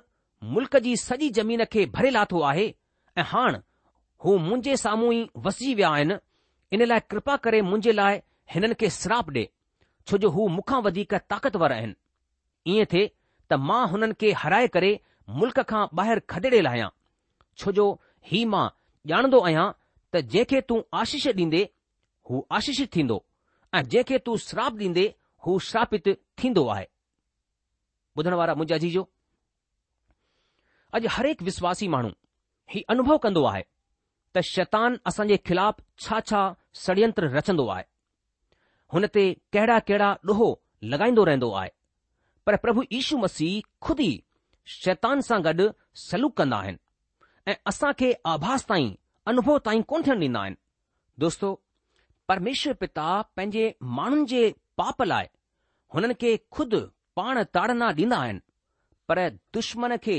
मुल्क़ 0.55 0.77
जी 0.87 0.95
सॼी 1.03 1.29
ज़मीन 1.37 1.63
खे 1.75 1.85
भरे 1.95 2.09
लाथो 2.15 2.41
आहे 2.49 2.65
ऐं 3.17 3.23
हाणे 3.29 3.59
हू 4.25 4.37
मुंहिंजे 4.47 4.75
साम्हूं 4.81 5.13
ई 5.13 5.23
वसिजी 5.47 5.73
विया 5.79 5.89
आहिनि 5.99 6.15
इन 6.77 6.83
लाइ 6.91 6.99
कृपा 7.13 7.35
करे 7.45 7.61
मुंहिंजे 7.71 7.91
लाइ 7.91 8.19
हिननि 8.55 8.73
खे 8.83 8.89
श्राप 8.99 9.29
ॾे 9.37 9.45
छो 10.07 10.17
जो 10.25 10.29
हू 10.35 10.47
मूंखां 10.57 10.81
वधीक 10.89 11.13
ताकतवर 11.33 11.71
आहिनि 11.79 12.73
ईअं 12.75 12.91
थिए 12.93 13.07
त 13.51 13.59
मां 13.69 13.81
हुननि 13.93 14.13
खे 14.21 14.31
हराए 14.43 14.67
करे 14.77 14.91
मुल्क़ 15.41 15.61
खां 15.73 15.83
ॿाहिरि 16.01 16.61
लाहियां 16.67 16.89
छो 17.57 17.71
जो 17.79 17.87
ही 18.33 18.45
मां 18.55 18.65
ॼाणंदो 19.13 19.39
आहियां 19.49 19.67
त 20.13 20.23
जंहिंखे 20.35 20.61
तूं 20.71 20.81
आशीष 21.01 21.27
ॾींदे 21.43 21.67
हू 22.29 22.45
आशिषित 22.59 22.93
थींदो 22.97 23.23
ऐं 23.75 23.83
जंहिंखे 23.95 24.17
तूं 24.29 24.37
श्राप 24.49 24.77
ॾींदे 24.87 25.07
हू 25.45 25.57
शापित 25.61 26.07
थींदो 26.41 26.65
आहे 26.75 26.85
ॿुधण 28.17 28.33
वारा 28.33 28.53
मुंहिंजा 28.55 28.77
जी 28.85 28.97
अॼु 30.95 31.07
हरेक 31.15 31.41
विश्वासी 31.43 31.87
माण्हू 31.95 32.09
हीउ 32.73 32.83
अनुभव 32.89 33.17
कंदो 33.25 33.43
आहे 33.45 33.63
त 34.35 34.39
शैतान 34.49 34.95
असांजे 35.09 35.37
ख़िलाफ़ु 35.47 35.83
छा 36.05 36.19
छा 36.29 36.41
ॾडयंत्र 36.87 37.29
रचंदो 37.37 37.67
आहे 37.75 37.83
हुन 38.93 39.05
ते 39.15 39.23
कहिड़ा 39.53 39.77
कहिड़ा 39.89 40.09
ॾोहो 40.31 40.49
लॻाईंदो 40.91 41.23
रहंदो 41.29 41.51
आहे 41.61 41.69
पर 42.45 42.55
प्रभु 42.63 42.83
यीशु 42.91 43.17
मसीह 43.17 43.61
खुदि 43.85 44.07
ई 44.13 44.21
शैतान 44.81 45.21
सां 45.27 45.39
गॾु 45.47 45.67
सलूक 46.07 46.35
कंदा 46.37 46.57
आहिनि 46.63 46.83
ऐं 47.51 47.55
असांखे 47.71 48.11
आभास 48.33 48.65
ताईं 48.69 48.89
अनुभव 49.31 49.57
ताईं 49.65 49.81
कोन्ह 49.91 50.05
थियण 50.07 50.21
ॾींदा 50.23 50.39
आहिनि 50.41 50.57
दोस्तो 51.25 51.49
परमेश्वर 52.27 52.73
पिता 52.83 53.07
पंहिंजे 53.35 53.65
माण्हुनि 53.99 54.25
जे 54.35 54.43
पाप 54.77 55.01
लाइ 55.01 55.27
हुननि 55.95 56.13
खे 56.21 56.35
खुदि 56.53 56.79
पाण 57.15 57.43
ताड़ना 57.55 57.91
ॾींदा 58.01 58.17
आहिनि 58.23 58.39
पर 59.09 59.19
दुश्मन 59.55 59.95
खे 60.05 60.17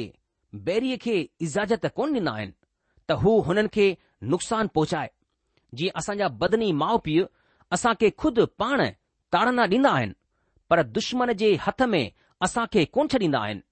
बैरीअ 0.68 0.96
खे 1.04 1.16
इजाज़त 1.46 1.86
कोन 1.96 2.14
ॾींदा 2.16 2.32
आहिनि 2.38 2.52
त 3.08 3.18
हू 3.22 3.34
हुननि 3.48 3.68
खे 3.74 3.86
नुक़सान 4.34 4.68
पहुचाए 4.76 5.10
जीअं 5.80 5.96
असांजा 6.02 6.28
बदनी 6.44 6.70
माउ 6.82 6.98
पीउ 7.08 7.24
असां 7.78 7.94
खे 8.00 8.10
खुदि 8.24 8.44
पाण 8.62 8.84
ताड़ना 9.36 9.66
ॾींदा 9.76 9.90
आहिनि 9.98 10.14
पर 10.70 10.82
दुश्मन 10.96 11.32
जे 11.42 11.54
हथ 11.66 11.82
में 11.94 12.04
असां 12.48 12.66
खे 12.72 12.84
कोन 12.94 13.08
छॾींदा 13.12 13.40
आहिनि 13.44 13.66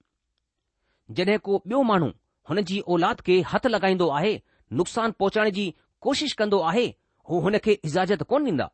जॾहिं 1.15 1.39
को 1.47 1.61
ॿियो 1.69 1.81
माण्हू 1.89 2.09
हुन 2.49 2.61
जी 2.69 2.79
औलाद 2.93 3.21
खे 3.25 3.39
हथ 3.53 3.67
लॻाईंदो 3.75 4.09
आहे 4.19 4.33
नुक़सान 4.79 5.11
पहुचाइण 5.19 5.49
जी 5.57 5.73
कोशिश 6.05 6.33
कंदो 6.39 6.59
आहे 6.69 6.85
हू 7.29 7.39
हुन 7.45 7.57
खे 7.65 7.79
इजाज़त 7.89 8.23
कोन 8.31 8.45
ॾींदा 8.49 8.67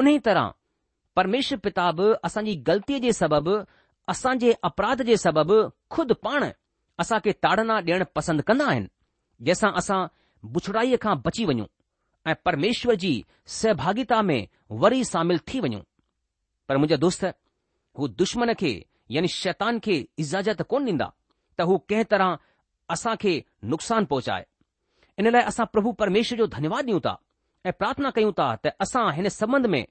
उन 0.00 0.08
ई 0.08 0.18
तरह 0.28 0.52
परमेश्वर 1.16 1.58
पिता 1.64 1.90
बि 1.98 2.06
असांजी 2.24 2.54
ग़लतीअ 2.66 2.98
जे 3.02 3.12
सबबि 3.18 3.52
असांजे 4.08 4.52
अपराध 4.68 5.02
जे 5.10 5.16
सबबि 5.20 5.56
ख़ुदि 5.94 6.14
पाण 6.24 6.44
असां 7.02 7.18
खे 7.24 7.32
ताड़ना 7.44 7.74
ॾियण 7.86 8.02
पसंदि 8.16 8.42
कंदा 8.48 8.64
आहिनि 8.70 8.88
जंहिंसां 9.46 9.70
असां 9.80 10.00
बुछड़ाईअ 10.54 10.96
खां 11.02 11.14
बची 11.24 11.44
वञूं 11.50 11.66
ऐं 12.30 12.34
परमेश्वर 12.44 12.94
जी 13.04 13.12
सहभागिता 13.60 14.20
में 14.28 14.40
वरी 14.82 15.02
शामिल 15.12 15.38
थी 15.48 15.60
वञूं 15.66 15.80
पर 16.68 16.76
मुंहिंजा 16.82 16.96
दोस्त 17.04 17.24
हू 17.98 18.08
दुश्मन 18.20 18.52
खे 18.60 18.72
यानी 19.16 19.28
शैतान 19.40 19.78
खे 19.86 19.96
इजाज़त 20.24 20.62
कोन 20.70 20.84
ॾींदा 20.92 21.08
त 21.58 21.66
हू 21.70 21.78
कंहिं 21.88 22.08
तरह 22.12 22.36
असां 22.94 23.14
खे 23.24 23.32
नुक़सान 23.72 24.02
पहुचाए 24.12 24.44
इन 25.20 25.28
लाइ 25.34 25.42
असां 25.52 25.66
प्रभु 25.74 25.90
परमेश्वर 26.02 26.38
जो 26.42 26.46
धन्यवाद 26.56 26.84
ॾियूं 26.88 27.00
था 27.08 27.16
ऐं 27.68 27.76
प्रार्थना 27.82 28.10
कयूं 28.18 28.32
था 28.40 28.48
त 28.64 28.76
असां 28.86 29.06
हिन 29.20 29.28
संबंध 29.40 29.74
में 29.76 29.84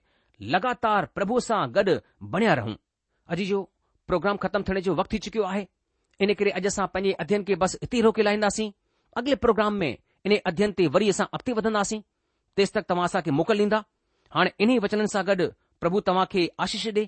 लगातार 0.54 1.06
प्रभु 1.16 1.40
सां 1.46 1.62
गॾु 1.76 1.94
बणिया 2.34 2.54
रहूं 2.60 2.74
अॼु 3.36 3.46
जो 3.50 3.60
प्रोग्राम 4.08 4.38
ख़तमु 4.44 4.64
थियण 4.70 4.80
जो 4.88 4.96
वक़्तु 4.96 5.14
थी 5.16 5.20
चुकियो 5.26 5.44
आहे 5.52 5.66
इन 6.26 6.34
करे 6.40 6.52
अॼु 6.60 6.68
असां 6.72 6.88
पंहिंजे 6.96 7.12
अध्ययन 7.24 7.44
खे 7.50 7.56
बसि 7.62 7.78
हिते 7.84 8.02
रोके 8.06 8.24
लाहींदासीं 8.24 8.72
अॻिले 9.18 9.36
प्रोग्राम 9.46 9.74
में 9.84 9.90
इन 10.26 10.38
अध्ययन 10.46 10.72
ते 10.80 10.88
वरी 10.98 11.10
असां 11.10 11.26
अॻिते 11.36 11.54
वधंदासीं 11.60 12.02
तेसि 12.58 12.72
तक 12.80 12.86
तव्हां 12.90 13.06
असांखे 13.06 13.32
मोकल 13.40 13.60
ॾींदा 13.68 13.84
हाणे 14.36 14.52
इन्हीअ 14.64 14.82
वचननि 14.84 15.08
सां 15.16 15.26
गॾु 15.28 15.48
प्रभु 15.82 16.00
तव्हां 16.10 16.26
खे 16.32 16.48
आशीष 16.66 16.88
ॾे 16.96 17.06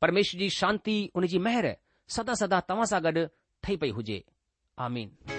परमेश्वर 0.00 0.40
जी 0.40 0.48
शांती 0.60 0.96
उन 1.14 1.26
जी 1.32 1.38
महिर 1.48 1.74
सदा 2.16 2.34
सदा 2.42 2.60
तव्हां 2.68 2.86
सां 2.94 3.02
गॾु 3.04 3.26
ठही 3.62 3.76
पई 3.84 3.90
हुजे 4.00 4.22
आमीन 4.86 5.38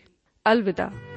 अलविदा 0.47 1.10